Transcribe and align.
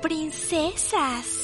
princesas. 0.00 1.37